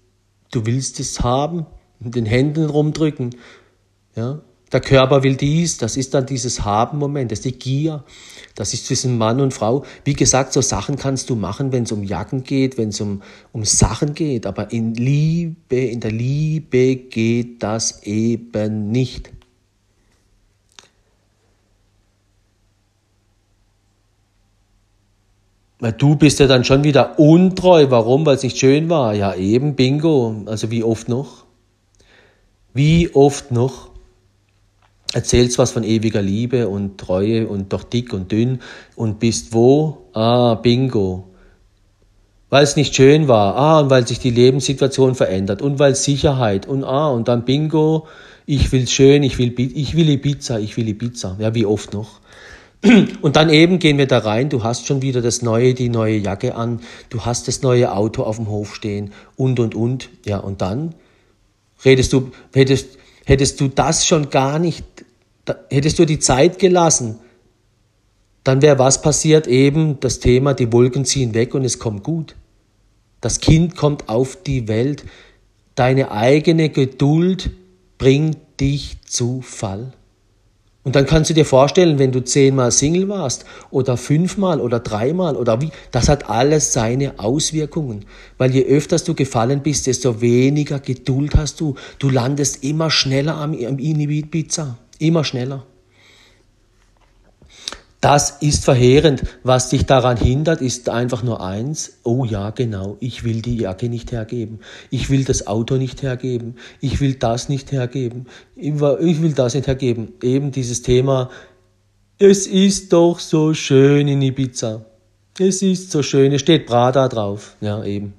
[0.49, 1.67] du willst es haben,
[1.99, 3.35] mit den Händen rumdrücken,
[4.15, 8.03] ja, der Körper will dies, das ist dann dieses Haben-Moment, das ist die Gier,
[8.55, 9.83] das ist zwischen Mann und Frau.
[10.03, 13.21] Wie gesagt, so Sachen kannst du machen, wenn es um Jacken geht, wenn es um,
[13.51, 19.31] um Sachen geht, aber in Liebe, in der Liebe geht das eben nicht.
[25.79, 27.89] Weil du bist ja dann schon wieder untreu.
[27.89, 28.25] Warum?
[28.25, 29.13] Weil es nicht schön war.
[29.15, 30.43] Ja, eben, bingo.
[30.45, 31.45] Also wie oft noch?
[32.73, 33.88] Wie oft noch?
[35.13, 38.59] Erzählst was von ewiger Liebe und Treue und doch dick und dünn
[38.95, 40.05] und bist wo?
[40.13, 41.25] Ah, bingo.
[42.49, 46.67] Weil es nicht schön war, ah, und weil sich die Lebenssituation verändert und weil Sicherheit
[46.67, 48.07] und ah, und dann bingo,
[48.45, 51.37] ich will schön, ich will, ich will Ibiza, ich will Ibiza.
[51.39, 52.19] Ja, wie oft noch?
[53.21, 56.15] Und dann eben gehen wir da rein, du hast schon wieder das neue, die neue
[56.15, 60.09] Jacke an, du hast das neue Auto auf dem Hof stehen und, und, und.
[60.25, 60.95] Ja, und dann
[61.83, 62.97] redest du, hättest,
[63.29, 64.83] Hättest du das schon gar nicht,
[65.69, 67.19] hättest du die Zeit gelassen,
[68.43, 69.45] dann wäre was passiert?
[69.45, 72.35] Eben das Thema, die Wolken ziehen weg und es kommt gut.
[73.21, 75.05] Das Kind kommt auf die Welt.
[75.75, 77.51] Deine eigene Geduld
[77.99, 79.93] bringt dich zu Fall.
[80.89, 85.35] Und dann kannst du dir vorstellen, wenn du zehnmal Single warst oder fünfmal oder dreimal
[85.35, 88.05] oder wie, das hat alles seine Auswirkungen.
[88.39, 91.75] Weil je öfters du gefallen bist, desto weniger Geduld hast du.
[91.99, 94.79] Du landest immer schneller am, am Inibit-Pizza.
[94.97, 95.63] Immer schneller.
[98.01, 99.23] Das ist verheerend.
[99.43, 101.97] Was dich daran hindert, ist einfach nur eins.
[102.03, 102.95] Oh ja, genau.
[103.01, 104.59] Ich will die Jacke nicht hergeben.
[104.89, 106.55] Ich will das Auto nicht hergeben.
[106.79, 108.27] Ich will das nicht hergeben.
[108.55, 110.13] Ich will das nicht hergeben.
[110.23, 111.29] Eben dieses Thema.
[112.17, 114.85] Es ist doch so schön in Ibiza.
[115.37, 116.31] Es ist so schön.
[116.31, 117.57] Es steht Prada drauf.
[117.59, 118.13] Ja, eben.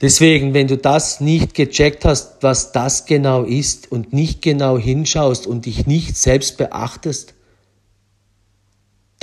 [0.00, 5.46] Deswegen, wenn du das nicht gecheckt hast, was das genau ist und nicht genau hinschaust
[5.46, 7.34] und dich nicht selbst beachtest,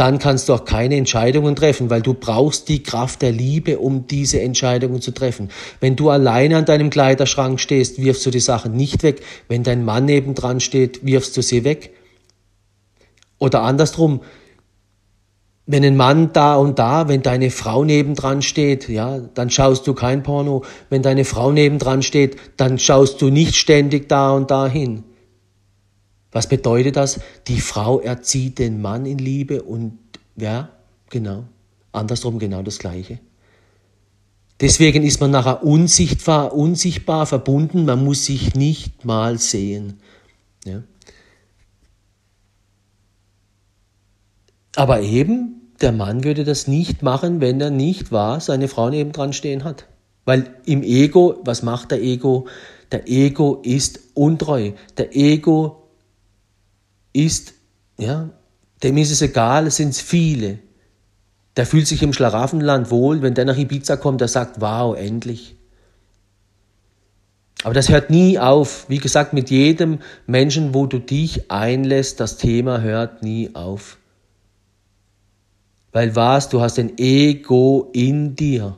[0.02, 4.08] dann kannst du auch keine Entscheidungen treffen, weil du brauchst die Kraft der Liebe, um
[4.08, 5.50] diese Entscheidungen zu treffen.
[5.80, 9.22] Wenn du alleine an deinem Kleiderschrank stehst, wirfst du die Sachen nicht weg.
[9.48, 11.94] Wenn dein Mann nebendran steht, wirfst du sie weg.
[13.38, 14.22] Oder andersrum,
[15.68, 19.94] wenn ein Mann da und da, wenn deine Frau nebendran steht, ja, dann schaust du
[19.94, 20.64] kein Porno.
[20.90, 25.04] Wenn deine Frau nebendran steht, dann schaust du nicht ständig da und da hin.
[26.32, 27.20] Was bedeutet das?
[27.48, 29.98] Die Frau erzieht den Mann in Liebe und
[30.38, 30.70] ja,
[31.10, 31.44] genau,
[31.92, 33.20] andersrum genau das Gleiche.
[34.62, 40.00] Deswegen ist man nachher unsichtbar, unsichtbar verbunden, man muss sich nicht mal sehen.
[40.66, 40.84] Ja.
[44.76, 49.34] Aber eben, der Mann würde das nicht machen, wenn er nicht wahr seine Frau nebendran
[49.34, 49.88] stehen hat.
[50.26, 52.48] Weil im Ego, was macht der Ego?
[52.92, 54.74] Der Ego ist untreu.
[54.98, 55.81] Der Ego
[57.14, 57.54] ist,
[57.98, 58.30] ja,
[58.84, 60.60] dem ist es egal, es sind viele.
[61.56, 65.56] Der fühlt sich im Schlaraffenland wohl, wenn der nach Ibiza kommt, der sagt, wow, endlich.
[67.64, 68.86] Aber das hört nie auf.
[68.88, 73.98] Wie gesagt, mit jedem Menschen, wo du dich einlässt, das Thema hört nie auf.
[75.92, 76.50] Weil was?
[76.50, 78.78] Du hast ein Ego in dir.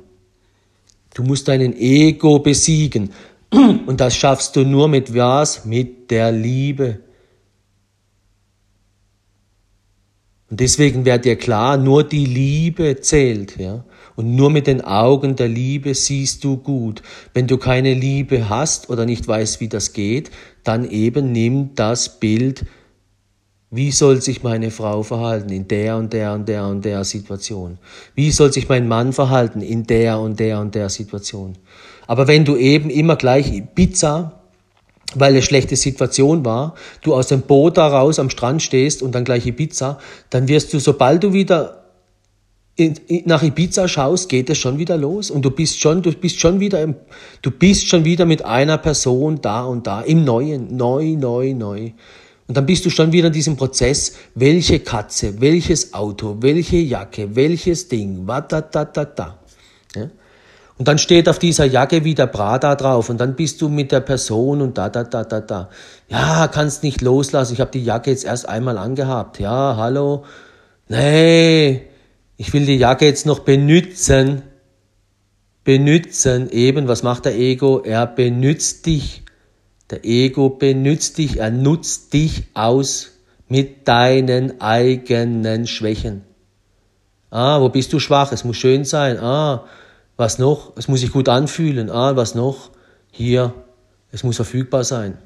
[1.14, 3.12] Du musst deinen Ego besiegen.
[3.52, 5.64] Und das schaffst du nur mit was?
[5.64, 7.00] Mit der Liebe.
[10.54, 13.86] Und deswegen wird dir klar, nur die Liebe zählt, ja.
[14.16, 17.02] Und nur mit den Augen der Liebe siehst du gut.
[17.34, 20.30] Wenn du keine Liebe hast oder nicht weißt, wie das geht,
[20.64, 22.66] dann eben nimm das Bild,
[23.72, 27.80] wie soll sich meine Frau verhalten in der und der und der und der Situation?
[28.14, 31.58] Wie soll sich mein Mann verhalten in der und der und der Situation?
[32.06, 34.43] Aber wenn du eben immer gleich Pizza
[35.16, 39.14] weil eine schlechte Situation war, du aus dem Boot da raus am Strand stehst und
[39.14, 40.00] dann gleich Ibiza,
[40.30, 41.84] dann wirst du, sobald du wieder
[42.76, 46.12] in, in, nach Ibiza schaust, geht es schon wieder los und du bist schon, du
[46.12, 46.96] bist schon wieder im,
[47.42, 51.92] du bist schon wieder mit einer Person da und da im Neuen, neu, neu, neu.
[52.48, 57.36] Und dann bist du schon wieder in diesem Prozess, welche Katze, welches Auto, welche Jacke,
[57.36, 59.40] welches Ding, wa da da da da.
[59.96, 60.10] Ja?
[60.78, 64.00] Und dann steht auf dieser Jacke wieder Prada drauf und dann bist du mit der
[64.00, 65.70] Person und da da da da da.
[66.10, 67.54] Ja, kannst nicht loslassen.
[67.54, 69.40] Ich habe die Jacke jetzt erst einmal angehabt.
[69.40, 70.26] Ja, hallo.
[70.88, 71.88] Nee,
[72.38, 74.42] ich will die Jacke jetzt noch benutzen.
[75.64, 77.80] Benützen, eben, was macht der Ego?
[77.80, 79.24] Er benützt dich.
[79.90, 83.12] Der Ego benützt dich, er nutzt dich aus
[83.48, 86.24] mit deinen eigenen Schwächen.
[87.30, 88.32] Ah, wo bist du schwach?
[88.32, 89.20] Es muss schön sein.
[89.20, 89.66] Ah,
[90.18, 90.74] was noch?
[90.78, 91.90] Es muss sich gut anfühlen.
[91.90, 92.72] Ah, was noch?
[93.12, 93.54] Hier,
[94.12, 95.18] es muss verfügbar sein.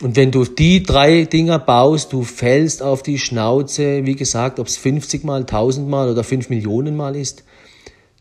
[0.00, 4.66] Und wenn du die drei Dinger baust, du fällst auf die Schnauze, wie gesagt, ob
[4.66, 7.44] es 50 mal, 1000 mal oder 5 Millionen mal ist,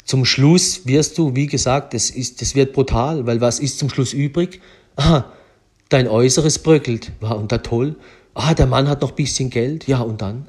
[0.05, 3.89] zum Schluss wirst du, wie gesagt, das, ist, das wird brutal, weil was ist zum
[3.89, 4.61] Schluss übrig?
[4.95, 5.23] Ah,
[5.89, 7.11] dein Äußeres bröckelt.
[7.19, 7.95] War und da toll.
[8.33, 9.87] Ah, der Mann hat noch ein bisschen Geld.
[9.87, 10.47] Ja, und dann?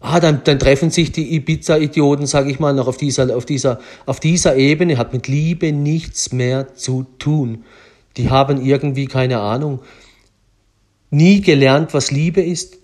[0.00, 3.80] Ah, dann, dann treffen sich die Ibiza-Idioten, sage ich mal, noch auf dieser, auf, dieser,
[4.06, 7.64] auf dieser Ebene, hat mit Liebe nichts mehr zu tun.
[8.16, 9.80] Die haben irgendwie, keine Ahnung,
[11.10, 12.78] nie gelernt, was Liebe ist.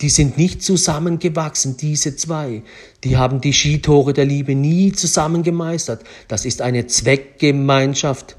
[0.00, 2.62] Die sind nicht zusammengewachsen, diese zwei.
[3.04, 6.02] Die haben die Skitore der Liebe nie zusammen gemeistert.
[6.28, 8.36] Das ist eine Zweckgemeinschaft.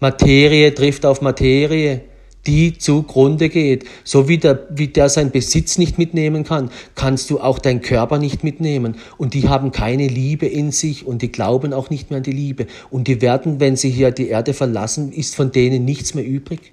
[0.00, 2.02] Materie trifft auf Materie
[2.46, 3.84] die zugrunde geht.
[4.04, 8.18] So wie der, wie der seinen Besitz nicht mitnehmen kann, kannst du auch deinen Körper
[8.18, 8.96] nicht mitnehmen.
[9.16, 12.32] Und die haben keine Liebe in sich und die glauben auch nicht mehr an die
[12.32, 12.66] Liebe.
[12.90, 16.72] Und die werden, wenn sie hier die Erde verlassen, ist von denen nichts mehr übrig.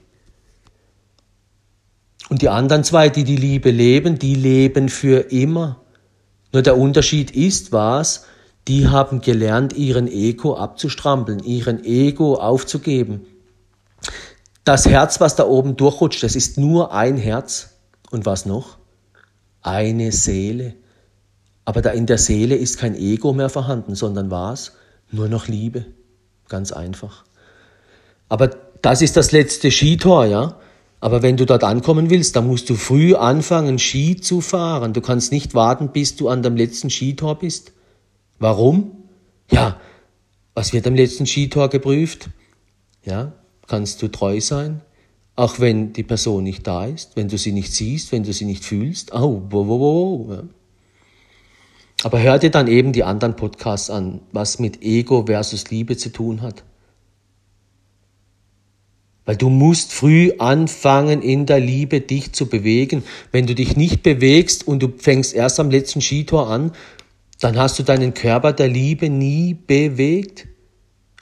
[2.30, 5.82] Und die anderen zwei, die die Liebe leben, die leben für immer.
[6.54, 8.26] Nur der Unterschied ist, was?
[8.68, 13.22] Die haben gelernt, ihren Ego abzustrampeln, ihren Ego aufzugeben.
[14.66, 17.78] Das Herz, was da oben durchrutscht, das ist nur ein Herz.
[18.10, 18.78] Und was noch?
[19.62, 20.74] Eine Seele.
[21.66, 24.74] Aber da in der Seele ist kein Ego mehr vorhanden, sondern was?
[25.12, 25.86] Nur noch Liebe.
[26.50, 27.26] Ganz einfach.
[28.28, 28.50] Aber
[28.82, 30.60] das ist das letzte Skitor, ja?
[31.00, 34.94] Aber wenn du dort ankommen willst, dann musst du früh anfangen, Ski zu fahren.
[34.94, 37.74] Du kannst nicht warten, bis du an dem letzten Skitor bist.
[38.40, 39.04] Warum?
[39.52, 39.80] Ja,
[40.56, 42.30] was wird am letzten Skitor geprüft?
[43.04, 43.34] Ja,
[43.68, 44.82] kannst du treu sein,
[45.36, 48.46] auch wenn die Person nicht da ist, wenn du sie nicht siehst, wenn du sie
[48.46, 49.14] nicht fühlst.
[49.14, 50.44] Oh, wo, wo, wo.
[52.04, 56.10] Aber hör dir dann eben die anderen Podcasts an, was mit Ego versus Liebe zu
[56.10, 56.64] tun hat.
[59.26, 63.04] Weil du musst früh anfangen, in der Liebe dich zu bewegen.
[63.32, 66.72] Wenn du dich nicht bewegst und du fängst erst am letzten Skitor an,
[67.40, 70.48] dann hast du deinen Körper der Liebe nie bewegt.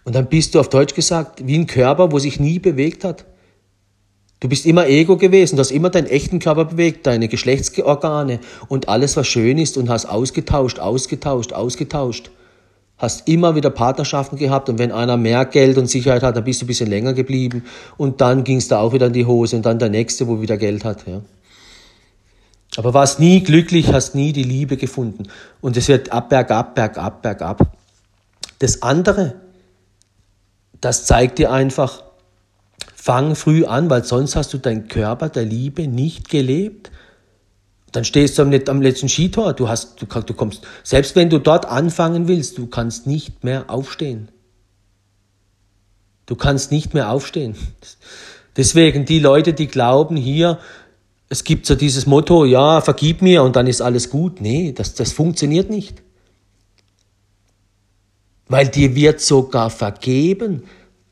[0.03, 3.25] Und dann bist du auf Deutsch gesagt wie ein Körper, wo sich nie bewegt hat.
[4.43, 8.89] Du bist immer Ego gewesen, du hast immer deinen echten Körper bewegt, deine Geschlechtsorgane und
[8.89, 12.29] alles, was schön ist und hast ausgetauscht, ausgetauscht, ausgetauscht.
[12.97, 16.61] Hast immer wieder Partnerschaften gehabt und wenn einer mehr Geld und Sicherheit hat, dann bist
[16.61, 17.63] du ein bisschen länger geblieben
[17.95, 20.41] und dann ging es da auch wieder in die Hose und dann der nächste, wo
[20.41, 21.07] wieder Geld hat.
[21.07, 21.21] Ja.
[22.75, 25.23] Aber warst nie glücklich, hast nie die Liebe gefunden
[25.61, 27.77] und es wird ab, bergab, bergab, bergab.
[28.59, 29.35] Das andere,
[30.83, 32.03] das zeigt dir einfach,
[32.93, 36.91] fang früh an, weil sonst hast du deinen Körper der Liebe nicht gelebt.
[37.93, 41.67] Dann stehst du am, letzten Skitor, du, hast, du, du kommst, selbst wenn du dort
[41.67, 44.29] anfangen willst, du kannst nicht mehr aufstehen.
[46.25, 47.55] Du kannst nicht mehr aufstehen.
[48.57, 50.59] Deswegen die Leute, die glauben hier,
[51.29, 54.41] es gibt so dieses Motto, ja, vergib mir und dann ist alles gut.
[54.41, 56.02] Nee, das, das funktioniert nicht.
[58.47, 60.63] Weil dir wird sogar vergeben.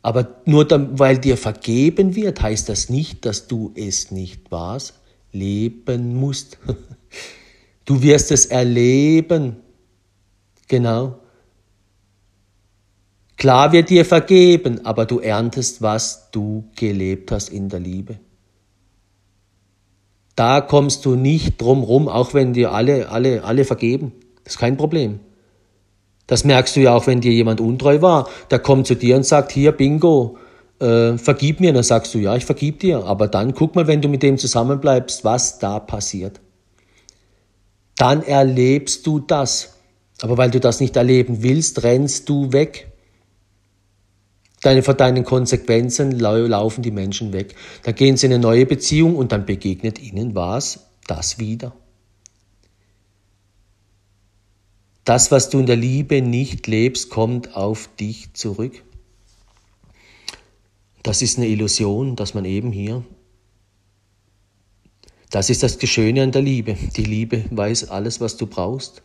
[0.01, 4.95] Aber nur dann, weil dir vergeben wird, heißt das nicht, dass du es nicht warst,
[5.31, 6.57] leben musst.
[7.83, 9.57] Du wirst es erleben.
[10.67, 11.19] Genau.
[13.35, 18.19] Klar wird dir vergeben, aber du erntest, was du gelebt hast in der Liebe.
[20.35, 24.13] Da kommst du nicht drum rum, auch wenn dir alle, alle, alle vergeben.
[24.43, 25.19] Das ist kein Problem.
[26.31, 28.29] Das merkst du ja auch, wenn dir jemand untreu war.
[28.51, 30.37] Der kommt zu dir und sagt, hier, Bingo,
[30.79, 31.73] äh, vergib mir.
[31.73, 33.03] Dann sagst du, ja, ich vergib dir.
[33.03, 36.39] Aber dann guck mal, wenn du mit dem zusammenbleibst, was da passiert.
[37.97, 39.73] Dann erlebst du das.
[40.21, 42.93] Aber weil du das nicht erleben willst, rennst du weg.
[44.61, 47.55] Deine, vor deinen Konsequenzen laufen die Menschen weg.
[47.83, 50.91] Dann gehen sie in eine neue Beziehung und dann begegnet ihnen was?
[51.07, 51.73] Das wieder.
[55.03, 58.83] Das, was du in der Liebe nicht lebst, kommt auf dich zurück.
[61.03, 63.03] Das ist eine Illusion, dass man eben hier
[65.31, 66.75] Das ist das Schöne an der Liebe.
[66.97, 69.01] Die Liebe weiß alles, was du brauchst,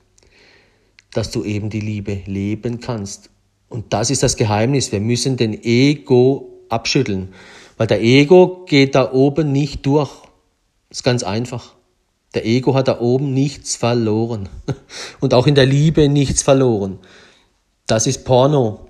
[1.12, 3.30] dass du eben die Liebe leben kannst.
[3.68, 4.90] Und das ist das Geheimnis.
[4.90, 7.32] Wir müssen den Ego abschütteln,
[7.76, 10.10] weil der Ego geht da oben nicht durch.
[10.88, 11.76] Das ist ganz einfach.
[12.34, 14.48] Der Ego hat da oben nichts verloren
[15.20, 16.98] und auch in der Liebe nichts verloren.
[17.86, 18.88] Das ist Porno.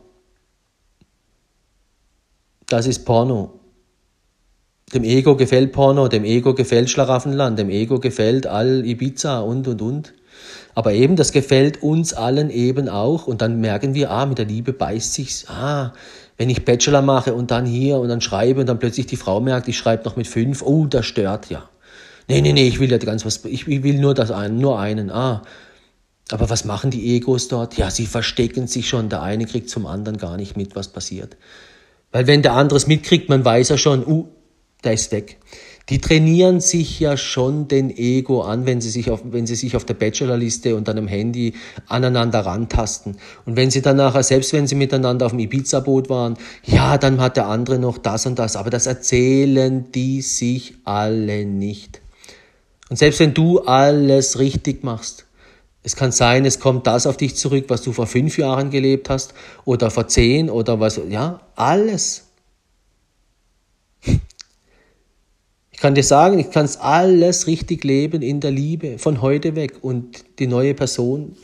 [2.67, 3.61] Das ist Porno.
[4.95, 9.83] Dem Ego gefällt Porno, dem Ego gefällt Schlaraffenland, dem Ego gefällt all Ibiza und und
[9.83, 10.15] und.
[10.75, 13.27] Aber eben, das gefällt uns allen eben auch.
[13.27, 15.47] Und dann merken wir, ah, mit der Liebe beißt sich's.
[15.49, 15.93] Ah,
[16.37, 19.41] wenn ich Bachelor mache und dann hier und dann schreibe und dann plötzlich die Frau
[19.41, 21.69] merkt, ich schreibe noch mit fünf, oh, das stört ja.
[22.29, 25.11] Nee, nee, nee, ich will ja ganz was, ich will nur das einen, nur einen,
[25.11, 25.43] ah.
[26.33, 27.77] Aber was machen die Egos dort?
[27.77, 29.09] Ja, sie verstecken sich schon.
[29.09, 31.37] Der eine kriegt zum anderen gar nicht mit, was passiert.
[32.11, 34.27] Weil wenn der andere es mitkriegt, man weiß ja schon, uh,
[34.83, 35.39] der ist weg.
[35.89, 39.77] Die trainieren sich ja schon den Ego an, wenn sie sich auf, wenn sie sich
[39.77, 41.55] auf der Bachelorliste und dann am Handy
[41.87, 43.19] aneinander rantasten.
[43.45, 47.21] Und wenn sie dann nachher, selbst wenn sie miteinander auf dem Ibiza-Boot waren, ja, dann
[47.21, 48.57] hat der andere noch das und das.
[48.57, 52.01] Aber das erzählen die sich alle nicht.
[52.89, 55.27] Und selbst wenn du alles richtig machst,
[55.83, 59.09] es kann sein, es kommt das auf dich zurück, was du vor fünf Jahren gelebt
[59.09, 59.35] hast
[59.65, 62.25] oder vor zehn oder was, ja, alles.
[65.71, 69.75] Ich kann dir sagen, ich kann alles richtig leben in der Liebe von heute weg
[69.83, 71.37] und die neue Person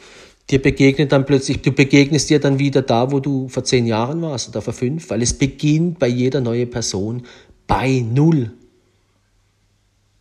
[0.51, 4.23] dir begegnet dann plötzlich, du begegnest dir dann wieder da, wo du vor zehn Jahren
[4.23, 7.23] warst oder vor fünf, weil es beginnt bei jeder neuen Person
[7.67, 8.53] bei Null.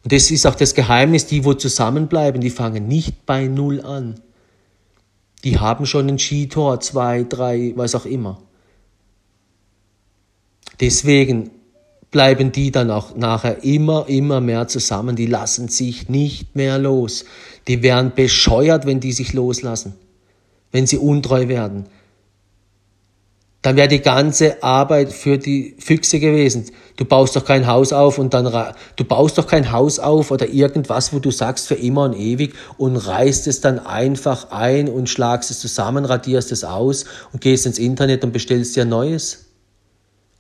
[0.03, 4.19] Und das ist auch das Geheimnis, die, wo zusammenbleiben, die fangen nicht bei Null an.
[5.43, 8.41] Die haben schon ein Skitor, zwei, drei, was auch immer.
[10.79, 11.51] Deswegen
[12.09, 15.15] bleiben die dann auch nachher immer, immer mehr zusammen.
[15.15, 17.25] Die lassen sich nicht mehr los.
[17.67, 19.93] Die werden bescheuert, wenn die sich loslassen,
[20.71, 21.85] wenn sie untreu werden.
[23.61, 26.65] Dann wäre die ganze Arbeit für die Füchse gewesen.
[26.97, 30.47] Du baust doch kein Haus auf und dann, du baust doch kein Haus auf oder
[30.47, 35.09] irgendwas, wo du sagst für immer und ewig und reißt es dann einfach ein und
[35.09, 39.45] schlagst es zusammen, radierst es aus und gehst ins Internet und bestellst dir Neues.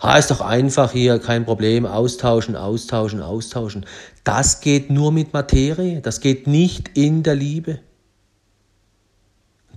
[0.01, 3.85] Ha, ist doch einfach hier, kein Problem, austauschen, austauschen, austauschen.
[4.23, 7.81] Das geht nur mit Materie, das geht nicht in der Liebe.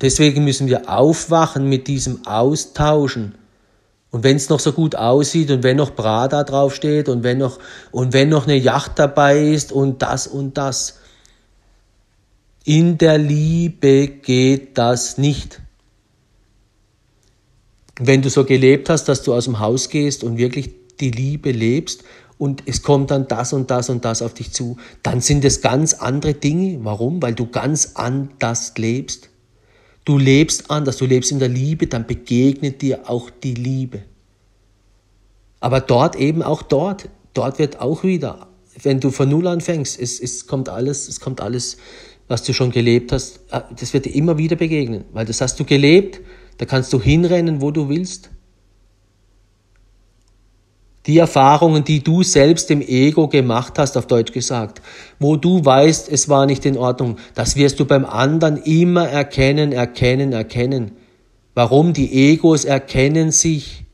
[0.01, 3.35] Deswegen müssen wir aufwachen mit diesem Austauschen.
[4.11, 7.59] Und wenn es noch so gut aussieht und wenn noch Prada draufsteht und wenn noch,
[7.91, 10.99] und wenn noch eine Yacht dabei ist und das und das.
[12.65, 15.61] In der Liebe geht das nicht.
[17.99, 20.71] Wenn du so gelebt hast, dass du aus dem Haus gehst und wirklich
[21.01, 22.05] die Liebe lebst
[22.39, 25.61] und es kommt dann das und das und das auf dich zu, dann sind es
[25.61, 26.79] ganz andere Dinge.
[26.85, 27.23] Warum?
[27.23, 29.29] Weil du ganz anders lebst.
[30.05, 34.03] Du lebst anders, du lebst in der Liebe, dann begegnet dir auch die Liebe.
[35.61, 38.49] Aber dort eben auch dort, dort wird auch wieder,
[38.83, 41.79] wenn du von Null anfängst, es, es kommt alles, es kommt alles,
[42.29, 45.59] was du schon gelebt hast, ah, das wird dir immer wieder begegnen, weil das hast
[45.59, 46.21] du gelebt,
[46.59, 48.31] da kannst du hinrennen, wo du willst.
[51.07, 54.81] Die Erfahrungen, die du selbst im Ego gemacht hast, auf Deutsch gesagt,
[55.19, 59.73] wo du weißt, es war nicht in Ordnung, das wirst du beim anderen immer erkennen,
[59.73, 60.93] erkennen, erkennen.
[61.55, 61.93] Warum?
[61.93, 63.85] Die Egos erkennen sich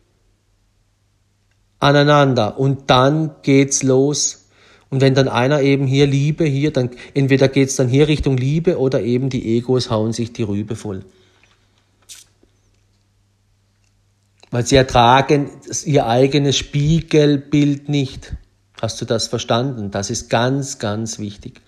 [1.81, 4.47] aneinander und dann geht's los.
[4.89, 8.79] Und wenn dann einer eben hier Liebe, hier, dann entweder geht's dann hier Richtung Liebe
[8.79, 11.05] oder eben die Egos hauen sich die Rübe voll.
[14.51, 15.51] Weil sie ertragen
[15.85, 18.35] ihr eigenes Spiegelbild nicht.
[18.81, 19.91] Hast du das verstanden?
[19.91, 21.61] Das ist ganz, ganz wichtig.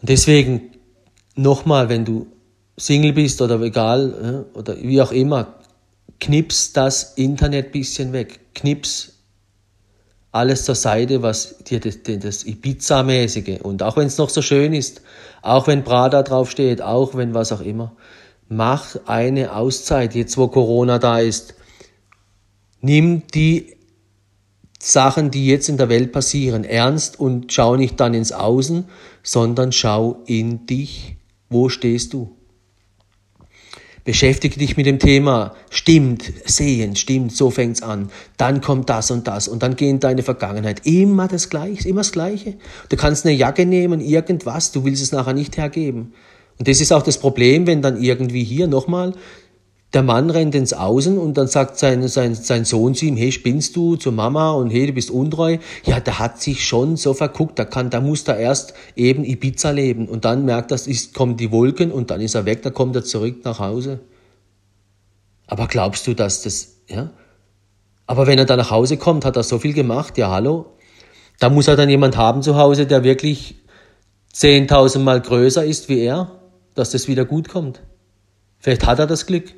[0.00, 0.72] Und deswegen
[1.34, 2.26] nochmal, wenn du
[2.76, 5.54] Single bist oder egal, oder wie auch immer,
[6.20, 8.40] knips das Internet bisschen weg.
[8.54, 9.12] Knips
[10.32, 14.72] alles zur Seite, was dir das, das Ibiza-mäßige und auch wenn es noch so schön
[14.72, 15.02] ist,
[15.42, 17.94] auch wenn Prada draufsteht, auch wenn was auch immer,
[18.56, 21.54] mach eine Auszeit, jetzt wo Corona da ist.
[22.80, 23.76] Nimm die
[24.78, 28.86] Sachen, die jetzt in der Welt passieren, ernst und schau nicht dann ins Außen,
[29.22, 31.16] sondern schau in dich.
[31.48, 32.36] Wo stehst du?
[34.04, 38.10] Beschäftige dich mit dem Thema, stimmt, sehen, stimmt, so fängt's an.
[38.36, 40.84] Dann kommt das und das und dann geh in deine Vergangenheit.
[40.84, 42.54] Immer das Gleiche, immer das Gleiche.
[42.88, 46.14] Du kannst eine Jacke nehmen, irgendwas, du willst es nachher nicht hergeben.
[46.62, 49.14] Und das ist auch das Problem, wenn dann irgendwie hier nochmal
[49.94, 53.32] Der Mann rennt ins Außen und dann sagt sein, sein, sein Sohn zu ihm, hey,
[53.32, 55.58] spinnst du zur Mama und hey, du bist untreu.
[55.84, 59.70] Ja, der hat sich schon so verguckt, da kann, da muss er erst eben Ibiza
[59.70, 62.72] leben und dann merkt er, es kommen die Wolken und dann ist er weg, dann
[62.72, 63.98] kommt er zurück nach Hause.
[65.48, 67.10] Aber glaubst du, dass das, ja?
[68.06, 70.74] Aber wenn er dann nach Hause kommt, hat er so viel gemacht, ja, hallo?
[71.40, 73.56] Da muss er dann jemand haben zu Hause, der wirklich
[74.32, 76.38] 10.000 Mal größer ist wie er,
[76.74, 77.82] dass das wieder gut kommt.
[78.58, 79.54] Vielleicht hat er das Glück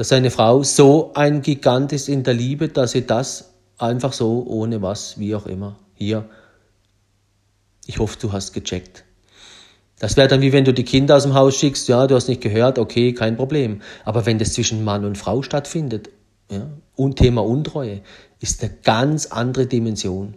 [0.00, 4.46] dass seine Frau so ein Gigant ist in der Liebe, dass sie das einfach so,
[4.46, 6.24] ohne was, wie auch immer, hier.
[7.84, 9.04] Ich hoffe, du hast gecheckt.
[9.98, 12.28] Das wäre dann wie wenn du die Kinder aus dem Haus schickst, ja, du hast
[12.28, 13.82] nicht gehört, okay, kein Problem.
[14.06, 16.08] Aber wenn das zwischen Mann und Frau stattfindet,
[16.50, 18.00] ja, und Thema Untreue,
[18.40, 20.34] ist eine ganz andere Dimension.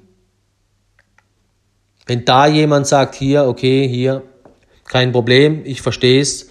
[2.06, 4.24] Wenn da jemand sagt, hier, okay, hier,
[4.86, 6.50] kein Problem, ich verstehe es,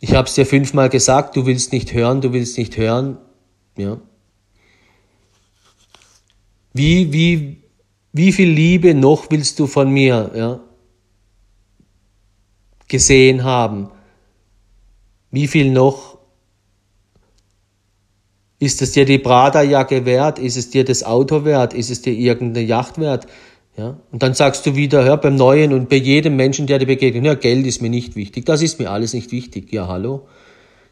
[0.00, 3.18] ich habe es dir fünfmal gesagt, du willst nicht hören, du willst nicht hören.
[3.76, 4.00] Ja.
[6.72, 7.62] Wie, wie,
[8.12, 10.60] wie viel Liebe noch willst du von mir ja,
[12.86, 13.90] gesehen haben?
[15.30, 16.18] Wie viel noch?
[18.60, 20.38] Ist es dir die Prada-Jacke wert?
[20.38, 21.74] Ist es dir das Auto wert?
[21.74, 23.26] Ist es dir irgendeine Yacht wert?
[23.78, 23.96] Ja?
[24.10, 27.24] Und dann sagst du wieder, hör beim Neuen und bei jedem Menschen, der dir begegnet,
[27.24, 29.72] ja, Geld ist mir nicht wichtig, das ist mir alles nicht wichtig.
[29.72, 30.26] Ja, hallo?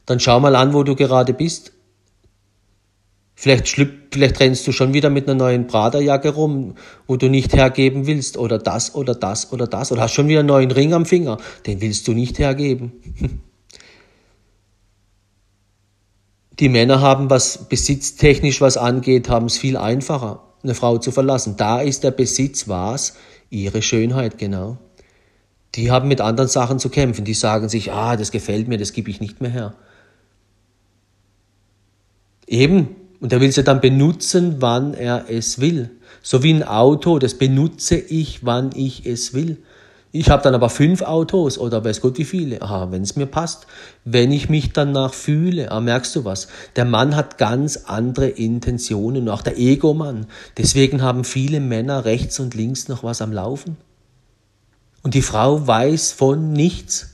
[0.06, 1.72] Dann schau mal an, wo du gerade bist.
[3.34, 6.76] Vielleicht, schlüpp, vielleicht rennst du schon wieder mit einer neuen Praderjacke rum,
[7.06, 10.38] wo du nicht hergeben willst, oder das, oder das, oder das, oder hast schon wieder
[10.40, 12.92] einen neuen Ring am Finger, den willst du nicht hergeben.
[16.60, 21.56] Die Männer haben, was besitztechnisch was angeht, haben es viel einfacher eine Frau zu verlassen.
[21.56, 23.14] Da ist der Besitz was?
[23.50, 24.78] Ihre Schönheit, genau.
[25.74, 27.24] Die haben mit anderen Sachen zu kämpfen.
[27.24, 29.74] Die sagen sich, ah, das gefällt mir, das gebe ich nicht mehr her.
[32.46, 32.96] Eben.
[33.20, 35.90] Und er will sie dann benutzen, wann er es will.
[36.22, 39.58] So wie ein Auto, das benutze ich, wann ich es will.
[40.18, 42.62] Ich habe dann aber fünf Autos oder weiß Gott wie viele.
[42.62, 43.66] Aha, wenn es mir passt.
[44.04, 46.48] Wenn ich mich danach fühle, ah, merkst du was?
[46.74, 50.26] Der Mann hat ganz andere Intentionen, auch der Ego-Mann.
[50.56, 53.76] Deswegen haben viele Männer rechts und links noch was am Laufen.
[55.02, 57.10] Und die Frau weiß von nichts.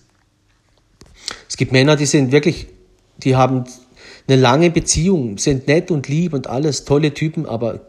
[1.49, 2.69] Es gibt Männer, die sind wirklich,
[3.19, 3.65] die haben
[4.29, 7.81] eine lange Beziehung, sind nett und lieb und alles, tolle Typen, aber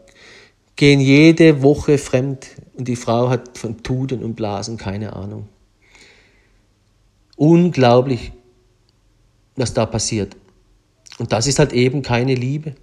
[0.74, 5.48] gehen jede Woche fremd und die Frau hat von Tuden und Blasen keine Ahnung.
[7.36, 8.32] Unglaublich,
[9.56, 10.36] was da passiert.
[11.18, 12.74] Und das ist halt eben keine Liebe.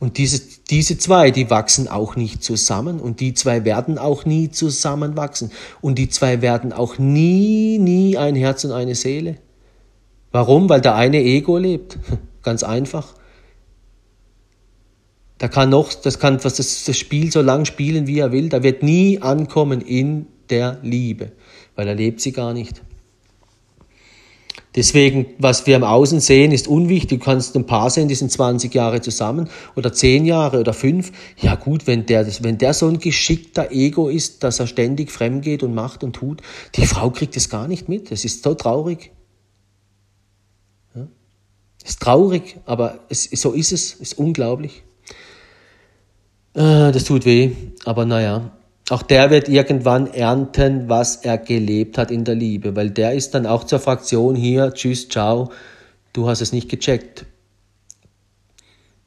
[0.00, 4.48] Und diese, diese zwei, die wachsen auch nicht zusammen und die zwei werden auch nie
[4.50, 9.38] zusammenwachsen und die zwei werden auch nie, nie ein Herz und eine Seele.
[10.30, 10.68] Warum?
[10.68, 11.98] Weil der eine Ego lebt.
[12.42, 13.14] Ganz einfach.
[15.38, 18.48] Da kann noch, das kann das, das Spiel so lang spielen, wie er will.
[18.48, 21.32] Da wird nie ankommen in der Liebe,
[21.76, 22.82] weil er lebt sie gar nicht.
[24.74, 27.18] Deswegen, was wir im Außen sehen, ist unwichtig.
[27.20, 31.10] Du kannst ein Paar sehen, die sind 20 Jahre zusammen oder 10 Jahre oder 5.
[31.40, 35.42] Ja gut, wenn der, wenn der so ein geschickter Ego ist, dass er ständig fremd
[35.42, 36.42] geht und macht und tut,
[36.76, 38.12] die Frau kriegt es gar nicht mit.
[38.12, 39.10] Es ist so traurig.
[40.94, 41.08] Ja?
[41.84, 43.94] Ist traurig, aber es, so ist es.
[43.94, 44.84] Ist unglaublich.
[46.54, 47.52] Äh, das tut weh,
[47.84, 48.50] aber naja.
[48.90, 53.34] Auch der wird irgendwann ernten, was er gelebt hat in der Liebe, weil der ist
[53.34, 55.50] dann auch zur Fraktion hier, tschüss, ciao,
[56.14, 57.26] du hast es nicht gecheckt.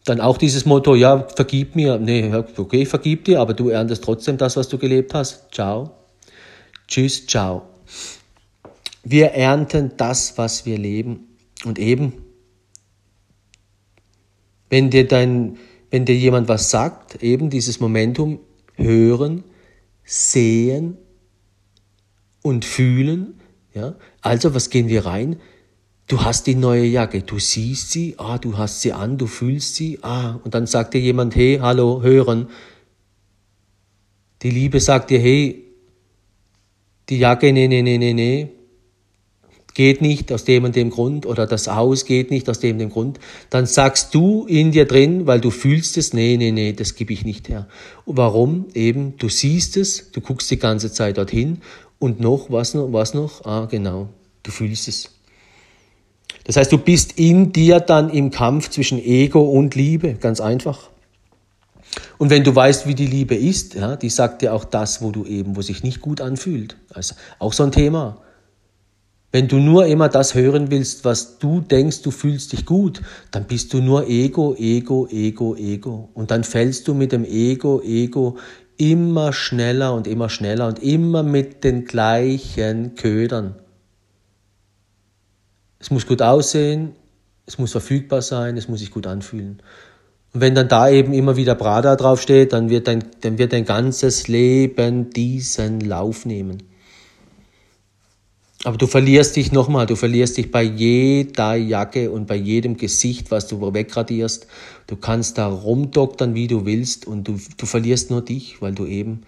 [0.06, 4.38] Dann auch dieses Motto, ja, vergib mir, nee, okay, vergib dir, aber du erntest trotzdem
[4.38, 5.92] das, was du gelebt hast, ciao,
[6.88, 7.64] tschüss, ciao.
[9.04, 11.38] Wir ernten das, was wir leben.
[11.66, 12.14] Und eben,
[14.70, 15.58] wenn dir dein,
[15.92, 18.40] wenn dir jemand was sagt, eben dieses Momentum
[18.76, 19.44] hören,
[20.04, 20.98] sehen
[22.42, 23.36] und fühlen.
[23.74, 23.96] Ja?
[24.22, 25.36] Also, was gehen wir rein?
[26.08, 29.76] Du hast die neue Jacke, du siehst sie, ah, du hast sie an, du fühlst
[29.76, 32.50] sie, ah, und dann sagt dir jemand, hey, hallo, hören.
[34.42, 35.64] Die Liebe sagt dir, hey,
[37.10, 38.50] die Jacke, nee, nee, nee, nee, nee,
[39.74, 42.80] geht nicht aus dem und dem Grund oder das Haus geht nicht aus dem und
[42.80, 43.20] dem Grund,
[43.50, 47.14] dann sagst du in dir drin, weil du fühlst es, nee, nee, nee, das gebe
[47.14, 47.68] ich nicht her.
[48.06, 48.66] warum?
[48.74, 51.62] Eben, du siehst es, du guckst die ganze Zeit dorthin
[52.00, 53.46] und noch, was noch, was noch?
[53.46, 54.10] Ah, genau,
[54.44, 55.12] du fühlst es.
[56.44, 60.90] Das heißt, du bist in dir dann im Kampf zwischen Ego und Liebe, ganz einfach.
[62.18, 65.12] Und wenn du weißt, wie die Liebe ist, ja, die sagt dir auch das, wo
[65.12, 66.78] du eben, wo sich nicht gut anfühlt.
[66.94, 68.18] Also auch so ein Thema.
[69.32, 73.02] Wenn du nur immer das hören willst, was du denkst, du fühlst dich gut,
[73.32, 76.10] dann bist du nur Ego, Ego, Ego, Ego.
[76.14, 78.38] Und dann fällst du mit dem Ego, Ego
[78.78, 83.56] immer schneller und immer schneller und immer mit den gleichen Ködern.
[85.80, 86.94] Es muss gut aussehen,
[87.46, 89.62] es muss verfügbar sein, es muss sich gut anfühlen.
[90.34, 93.66] Und wenn dann da eben immer wieder Prada draufsteht, dann wird dein, dann wird dein
[93.66, 96.71] ganzes Leben diesen Lauf nehmen.
[98.64, 103.32] Aber du verlierst dich nochmal, du verlierst dich bei jeder Jacke und bei jedem Gesicht,
[103.32, 104.46] was du wegradierst.
[104.86, 108.86] Du kannst da rumdoktern, wie du willst und du, du verlierst nur dich, weil du
[108.86, 109.24] eben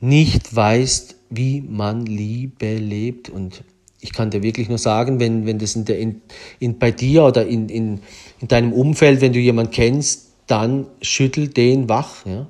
[0.00, 3.28] nicht weißt, wie man Liebe lebt.
[3.28, 3.64] Und
[4.00, 6.20] ich kann dir wirklich nur sagen, wenn, wenn das in der, in,
[6.60, 8.00] in, bei dir oder in, in,
[8.40, 12.24] in deinem Umfeld, wenn du jemanden kennst, dann schüttel den wach.
[12.24, 12.46] Ja?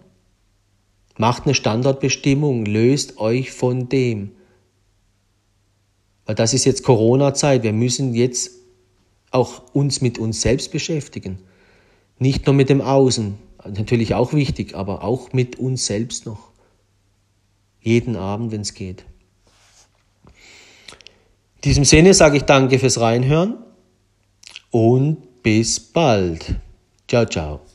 [1.17, 4.33] Macht eine Standardbestimmung, löst euch von dem.
[6.27, 7.63] Weil das ist jetzt Corona-Zeit.
[7.63, 8.51] Wir müssen jetzt
[9.31, 11.39] auch uns mit uns selbst beschäftigen.
[12.19, 16.51] Nicht nur mit dem Außen, natürlich auch wichtig, aber auch mit uns selbst noch.
[17.81, 19.05] Jeden Abend, wenn es geht.
[21.57, 23.59] In diesem Sinne sage ich danke fürs Reinhören
[24.71, 26.57] und bis bald.
[27.09, 27.74] Ciao, ciao.